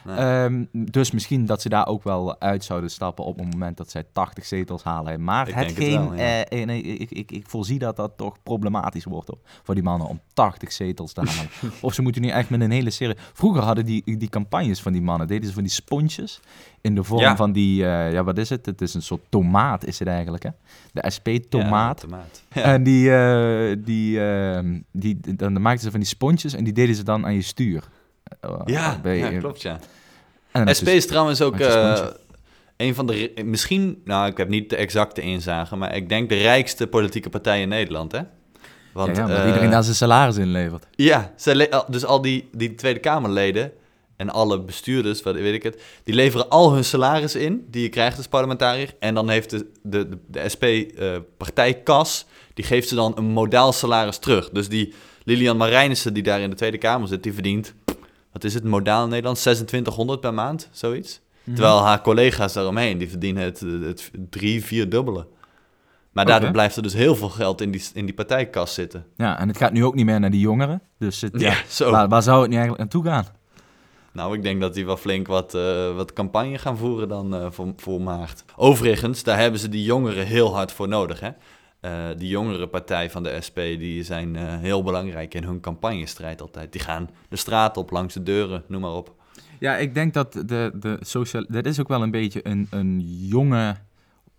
Nee. 0.05 0.15
Ehm, 0.15 0.63
dus 0.71 1.11
misschien 1.11 1.45
dat 1.45 1.61
ze 1.61 1.69
daar 1.69 1.87
ook 1.87 2.03
wel 2.03 2.39
uit 2.39 2.63
zouden 2.63 2.89
stappen 2.91 3.25
op 3.25 3.37
het 3.39 3.51
moment 3.51 3.77
dat 3.77 3.91
zij 3.91 4.03
80 4.11 4.45
zetels 4.45 4.83
halen. 4.83 5.23
Maar 5.23 5.47
Ik 5.47 5.55
denk 5.55 5.67
het 5.67 5.77
hetgeen, 5.77 6.09
wel, 6.09 6.13
ja. 6.13 6.43
eh, 6.43 6.61
eh, 6.61 6.67
nee, 6.67 6.81
ik, 6.81 7.11
ik, 7.11 7.31
ik 7.31 7.47
voorzie 7.49 7.79
dat 7.79 7.95
dat 7.95 8.11
toch 8.17 8.43
problematisch 8.43 9.03
wordt 9.03 9.27
hoor, 9.27 9.39
voor 9.63 9.73
die 9.75 9.83
mannen 9.83 10.07
om 10.07 10.19
80 10.33 10.71
zetels 10.71 11.13
te 11.13 11.21
halen. 11.21 11.49
of 11.81 11.93
ze 11.93 12.01
moeten 12.01 12.21
nu 12.21 12.27
echt 12.29 12.49
met 12.49 12.61
een 12.61 12.71
hele 12.71 12.89
serie... 12.89 13.15
Vroeger 13.33 13.61
hadden 13.63 13.85
die, 13.85 14.17
die 14.17 14.29
campagnes 14.29 14.81
van 14.81 14.91
die 14.91 15.01
mannen, 15.01 15.27
deden 15.27 15.47
ze 15.47 15.53
van 15.53 15.63
die 15.63 15.71
sponsjes 15.71 16.39
in 16.81 16.95
de 16.95 17.03
vorm 17.03 17.21
Ja. 17.21 17.35
van 17.35 17.51
die, 17.51 17.85
eh, 17.85 18.11
ja 18.13 18.23
wat 18.23 18.37
is 18.37 18.49
het? 18.49 18.65
Het 18.65 18.81
is 18.81 18.93
een 18.93 19.01
soort 19.01 19.21
tomaat 19.29 19.85
is 19.85 19.99
het 19.99 20.07
eigenlijk 20.07 20.43
hè? 20.43 20.49
De 20.91 21.11
SP-tomaat. 21.15 22.01
Ja, 22.01 22.07
tomaat. 22.07 22.43
Ja. 22.53 22.61
En 22.61 22.83
die, 22.83 23.03
die, 23.83 24.19
ehm, 24.25 24.79
die, 24.91 25.19
dan 25.35 25.61
maakten 25.61 25.83
ze 25.83 25.91
van 25.91 25.99
die 25.99 26.09
sponsjes 26.09 26.53
en 26.53 26.63
die 26.63 26.73
deden 26.73 26.95
ze 26.95 27.03
dan 27.03 27.25
aan 27.25 27.33
je 27.33 27.41
stuur. 27.41 27.83
Eh, 28.39 28.49
Ja, 28.65 28.99
bij- 29.03 29.17
ja, 29.17 29.39
klopt 29.39 29.61
ja. 29.61 29.79
En 30.51 30.75
SP 30.77 30.87
is- 30.87 30.93
is 30.93 31.05
trouwens 31.07 31.41
ook 31.41 31.59
eh, 31.59 32.05
een 32.77 32.95
van 32.95 33.07
de... 33.07 33.31
Misschien, 33.45 34.01
nou 34.05 34.27
ik 34.27 34.37
heb 34.37 34.49
niet 34.49 34.69
de 34.69 34.75
exacte 34.75 35.21
inzage, 35.21 35.75
maar 35.75 35.95
ik 35.95 36.09
denk 36.09 36.29
de 36.29 36.35
rijkste 36.37 36.87
politieke 36.87 37.29
partij 37.29 37.61
in 37.61 37.69
Nederland, 37.69 38.11
hè? 38.11 38.19
Want, 38.93 39.17
ja, 39.17 39.29
eh, 39.29 39.47
iedereen 39.47 39.69
daar 39.69 39.83
zijn 39.83 39.95
salaris 39.95 40.37
in 40.37 40.51
levert. 40.51 40.85
Ja, 40.95 41.33
dus 41.87 42.05
al 42.05 42.21
die, 42.21 42.49
die 42.51 42.75
Tweede 42.75 42.99
Kamerleden 42.99 43.71
en 44.15 44.29
alle 44.29 44.59
bestuurders, 44.61 45.21
wat 45.23 45.35
weet 45.35 45.53
ik 45.53 45.63
het, 45.63 45.81
die 46.03 46.15
leveren 46.15 46.49
al 46.49 46.73
hun 46.73 46.83
salaris 46.83 47.35
in, 47.35 47.65
die 47.69 47.81
je 47.81 47.89
krijgt 47.89 48.17
als 48.17 48.27
parlementariër. 48.27 48.93
En 48.99 49.13
dan 49.13 49.29
heeft 49.29 49.49
de, 49.49 49.69
de, 49.83 50.09
de, 50.09 50.17
de 50.27 50.49
SP-partijkas, 51.37 52.25
die 52.53 52.65
geeft 52.65 52.87
ze 52.87 52.95
dan 52.95 53.13
een 53.17 53.23
modaal 53.25 53.73
salaris 53.73 54.17
terug. 54.17 54.49
Dus 54.49 54.69
die 54.69 54.93
Lilian 55.23 55.57
Marijnissen, 55.57 56.13
die 56.13 56.23
daar 56.23 56.39
in 56.41 56.49
de 56.49 56.55
Tweede 56.55 56.77
Kamer 56.77 57.07
zit, 57.07 57.23
die 57.23 57.33
verdient, 57.33 57.73
wat 58.33 58.43
is 58.43 58.53
het, 58.53 58.63
modaal 58.63 59.03
in 59.03 59.09
Nederland, 59.09 59.37
2600 59.39 60.19
per 60.19 60.33
maand, 60.33 60.69
zoiets. 60.71 61.21
Mhm. 61.43 61.55
Terwijl 61.55 61.81
haar 61.81 62.01
collega's 62.01 62.53
daaromheen, 62.53 62.97
die 62.97 63.09
verdienen 63.09 63.43
het, 63.43 63.59
het 63.59 64.11
drie, 64.29 64.63
vier 64.63 64.89
dubbele. 64.89 65.27
Maar 66.11 66.25
daardoor 66.25 66.51
blijft 66.51 66.75
er 66.75 66.83
dus 66.83 66.93
heel 66.93 67.15
veel 67.15 67.29
geld 67.29 67.61
in 67.61 67.71
die, 67.71 67.83
in 67.93 68.05
die 68.05 68.13
partijkas 68.13 68.73
zitten. 68.73 69.05
Ja, 69.17 69.39
en 69.39 69.47
het 69.47 69.57
gaat 69.57 69.71
nu 69.71 69.85
ook 69.85 69.95
niet 69.95 70.05
meer 70.05 70.19
naar 70.19 70.31
die 70.31 70.39
jongeren. 70.39 70.81
Dus 70.97 71.21
het, 71.21 71.39
ja, 71.39 71.51
Ja, 71.51 71.57
zo. 71.69 71.91
Waar, 71.91 72.07
waar 72.07 72.23
zou 72.23 72.41
het 72.41 72.49
nu 72.49 72.55
eigenlijk 72.55 72.83
naartoe 72.83 73.03
gaan? 73.11 73.25
Nou, 74.11 74.35
ik 74.35 74.43
denk 74.43 74.61
dat 74.61 74.73
die 74.73 74.85
wel 74.85 74.97
flink 74.97 75.27
wat, 75.27 75.53
eh, 75.53 75.95
wat 75.95 76.13
campagne 76.13 76.57
gaan 76.57 76.77
voeren 76.77 77.07
dan 77.07 77.35
eh, 77.35 77.47
voor, 77.49 77.73
voor 77.77 78.01
maart. 78.01 78.43
Overigens, 78.55 79.23
daar 79.23 79.39
hebben 79.39 79.59
ze 79.59 79.69
die 79.69 79.83
jongeren 79.83 80.25
heel 80.25 80.55
hard 80.55 80.71
voor 80.71 80.87
nodig. 80.87 81.19
Hè? 81.19 81.29
Eh, 81.83 81.91
die 82.17 82.27
jongere 82.27 82.67
partij 82.67 83.09
van 83.09 83.23
de 83.23 83.37
SP 83.47 83.55
die 83.55 84.03
zijn 84.03 84.35
eh, 84.35 84.43
heel 84.59 84.83
belangrijk 84.83 85.33
in 85.33 85.43
hun 85.43 85.59
campagnestrijd 85.59 86.41
altijd. 86.41 86.71
Die 86.71 86.81
gaan 86.81 87.09
de 87.29 87.35
straat 87.35 87.77
op, 87.77 87.91
langs 87.91 88.13
de 88.13 88.23
deuren, 88.23 88.63
noem 88.67 88.81
maar 88.81 88.91
op. 88.93 89.15
Ja, 89.59 89.75
ik 89.77 89.93
denk 89.93 90.13
dat 90.13 90.33
de, 90.33 90.71
de 90.79 90.97
social... 91.01 91.45
Dat 91.47 91.65
is 91.65 91.79
ook 91.79 91.87
wel 91.87 92.01
een 92.03 92.11
beetje 92.11 92.39
een, 92.47 92.67
een 92.69 93.01
jonge, 93.27 93.75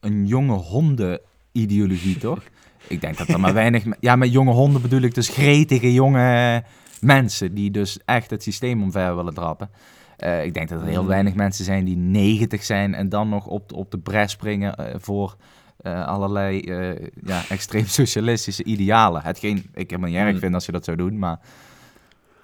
een 0.00 0.26
jonge 0.26 0.54
honden-ideologie, 0.56 2.18
toch? 2.18 2.42
Ik 2.88 3.00
denk 3.00 3.16
dat 3.18 3.28
er 3.28 3.40
maar 3.40 3.54
weinig... 3.54 3.84
Ja, 4.00 4.16
met 4.16 4.32
jonge 4.32 4.52
honden 4.52 4.82
bedoel 4.82 5.00
ik 5.00 5.14
dus 5.14 5.28
gretige 5.28 5.92
jonge 5.92 6.62
mensen... 7.00 7.54
die 7.54 7.70
dus 7.70 7.98
echt 8.04 8.30
het 8.30 8.42
systeem 8.42 8.82
omver 8.82 9.16
willen 9.16 9.34
trappen. 9.34 9.70
Eh, 10.16 10.44
ik 10.44 10.54
denk 10.54 10.68
dat 10.68 10.80
er 10.80 10.86
heel 10.86 11.02
Mm. 11.02 11.08
weinig 11.08 11.34
mensen 11.34 11.64
zijn 11.64 11.84
die 11.84 11.96
90 11.96 12.64
zijn... 12.64 12.94
en 12.94 13.08
dan 13.08 13.28
nog 13.28 13.46
op, 13.46 13.68
de- 13.68 13.74
op 13.74 13.90
de 13.90 13.98
bres 13.98 14.32
springen 14.32 15.00
voor... 15.00 15.36
eh, 15.76 16.06
allerlei 16.06 16.60
eh, 16.60 17.08
ja, 17.24 17.42
extreem 17.48 17.86
socialistische 17.86 18.64
idealen. 18.64 19.22
Hetgeen 19.22 19.70
ik 19.74 19.90
helemaal 19.90 20.10
niet 20.10 20.18
erg 20.18 20.32
Mm. 20.32 20.38
vind 20.38 20.54
als 20.54 20.66
je 20.66 20.72
dat 20.72 20.84
zou 20.84 20.96
doen, 20.96 21.18
maar... 21.18 21.40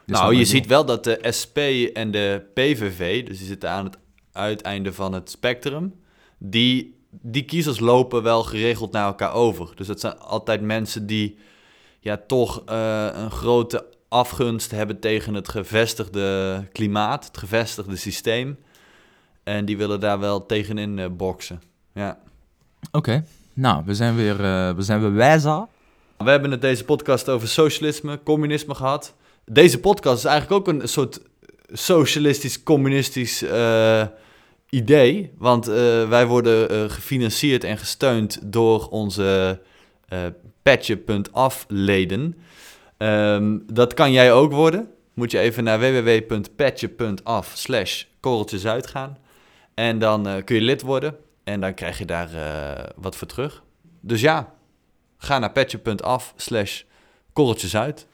Dus 0.07 0.19
nou, 0.19 0.35
je 0.35 0.45
ziet 0.45 0.67
wel 0.67 0.85
dat 0.85 1.05
de 1.05 1.27
SP 1.41 1.59
en 1.93 2.11
de 2.11 2.43
PVV, 2.55 3.27
dus 3.27 3.39
die 3.39 3.47
zitten 3.47 3.71
aan 3.71 3.85
het 3.85 3.99
uiteinde 4.33 4.93
van 4.93 5.13
het 5.13 5.31
spectrum, 5.31 5.95
die, 6.39 6.99
die 7.11 7.45
kiezers 7.45 7.79
lopen 7.79 8.23
wel 8.23 8.43
geregeld 8.43 8.93
naar 8.93 9.07
elkaar 9.07 9.33
over. 9.33 9.73
Dus 9.75 9.87
dat 9.87 10.01
zijn 10.01 10.19
altijd 10.19 10.61
mensen 10.61 11.07
die 11.07 11.39
ja, 12.01 12.21
toch 12.27 12.63
eh, 12.67 13.09
een 13.13 13.31
grote 13.31 13.87
afgunst 14.09 14.71
hebben 14.71 15.01
tegen 15.01 15.35
het 15.35 15.49
gevestigde 15.49 16.65
klimaat, 16.73 17.25
het 17.27 17.39
gevestigde 17.39 17.97
systeem. 17.97 18.59
En 19.43 19.65
die 19.65 19.77
willen 19.77 20.01
daar 20.01 20.19
wel 20.19 20.47
tegenin 20.47 21.17
boksen. 21.17 21.63
Ja. 21.95 22.19
Oké, 22.93 23.25
nou, 23.55 23.83
we 23.87 23.95
zijn 23.95 24.17
weer, 24.17 24.45
eh, 24.45 24.75
we 24.75 24.83
zijn 24.83 25.01
weer 25.01 25.15
wijzer. 25.15 25.67
We 26.17 26.31
hebben 26.31 26.51
het 26.51 26.61
deze 26.61 26.85
podcast 26.85 27.29
over 27.29 27.49
socialisme, 27.49 28.21
communisme 28.23 28.75
gehad. 28.75 29.15
Deze 29.45 29.81
podcast 29.81 30.19
is 30.19 30.25
eigenlijk 30.25 30.69
ook 30.69 30.75
een 30.75 30.89
soort 30.89 31.21
socialistisch-communistisch 31.73 33.43
eh, 33.43 34.07
idee. 34.71 35.33
Want 35.39 35.69
eh, 35.69 35.75
wij 36.09 36.27
worden 36.27 36.91
gefinancierd 36.91 37.65
en 37.65 37.79
gesteund 37.79 38.39
door 38.43 38.89
onze 38.89 39.61
patje.af 40.63 41.65
leden. 41.69 42.37
Ehm, 42.97 43.59
dat 43.67 43.95
kan 43.95 44.13
jij 44.13 44.33
ook 44.33 44.53
worden. 44.53 44.89
Moet 45.15 45.31
je 45.31 45.39
even 45.39 45.65
naar 45.65 45.81
www.patje.af 45.81 47.53
slash 47.55 48.05
korreltjes 48.21 48.67
uitgaan. 48.67 49.19
En 49.75 49.99
dan 49.99 50.43
kun 50.45 50.57
je 50.57 50.63
lid 50.63 50.83
worden. 50.83 51.17
En 51.45 51.61
dan 51.61 51.75
krijg 51.75 51.99
je 51.99 52.05
daar 52.05 52.35
eh, 52.35 52.91
wat 52.97 53.17
voor 53.17 53.29
terug. 53.29 53.63
Dus 54.01 54.21
ja, 54.21 54.55
ga 55.17 55.39
naar 55.39 55.53
patje.af 55.53 56.33
slash 56.37 56.83
korreltjes 57.33 57.77
uit. 57.77 58.07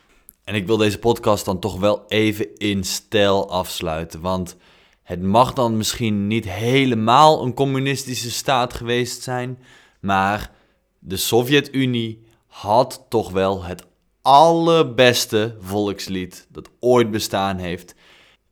En 0.44 0.54
ik 0.54 0.66
wil 0.66 0.76
deze 0.76 0.98
podcast 0.98 1.44
dan 1.44 1.58
toch 1.58 1.78
wel 1.78 2.04
even 2.08 2.56
in 2.56 2.84
stijl 2.84 3.50
afsluiten. 3.50 4.20
Want 4.20 4.56
het 5.02 5.22
mag 5.22 5.52
dan 5.52 5.76
misschien 5.76 6.26
niet 6.26 6.48
helemaal 6.48 7.42
een 7.44 7.54
communistische 7.54 8.30
staat 8.30 8.74
geweest 8.74 9.22
zijn. 9.22 9.58
Maar 10.00 10.50
de 10.98 11.16
Sovjet-Unie 11.16 12.24
had 12.46 13.06
toch 13.08 13.30
wel 13.30 13.64
het 13.64 13.86
allerbeste 14.22 15.56
volkslied 15.60 16.46
dat 16.50 16.68
ooit 16.80 17.10
bestaan 17.10 17.58
heeft. 17.58 17.94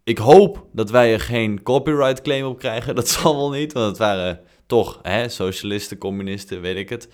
Ik 0.04 0.18
hoop 0.18 0.66
dat 0.72 0.90
wij 0.90 1.12
er 1.12 1.20
geen 1.20 1.62
copyright 1.62 2.22
claim 2.22 2.44
op 2.44 2.58
krijgen. 2.58 2.94
Dat 3.04 3.08
zal 3.08 3.36
wel 3.36 3.50
niet, 3.50 3.72
want 3.72 3.86
het 3.86 3.98
waren 3.98 4.40
toch 4.66 4.98
hè, 5.02 5.28
socialisten, 5.28 5.98
communisten, 5.98 6.60
weet 6.60 6.76
ik 6.76 6.88
het. 6.88 7.08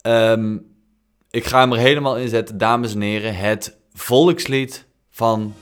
Ehm, 0.00 0.58
ik 1.30 1.44
ga 1.44 1.60
hem 1.60 1.72
er 1.72 1.78
helemaal 1.78 2.18
in 2.18 2.28
zetten, 2.28 2.58
dames 2.58 2.94
en 2.94 3.00
heren. 3.00 3.36
Het 3.36 3.76
volkslied 3.92 4.86
van 5.10 5.54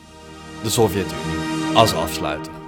de 0.63 0.71
Sovjet-Unie 0.71 1.77
als 1.77 1.95
afsluiter. 1.95 2.60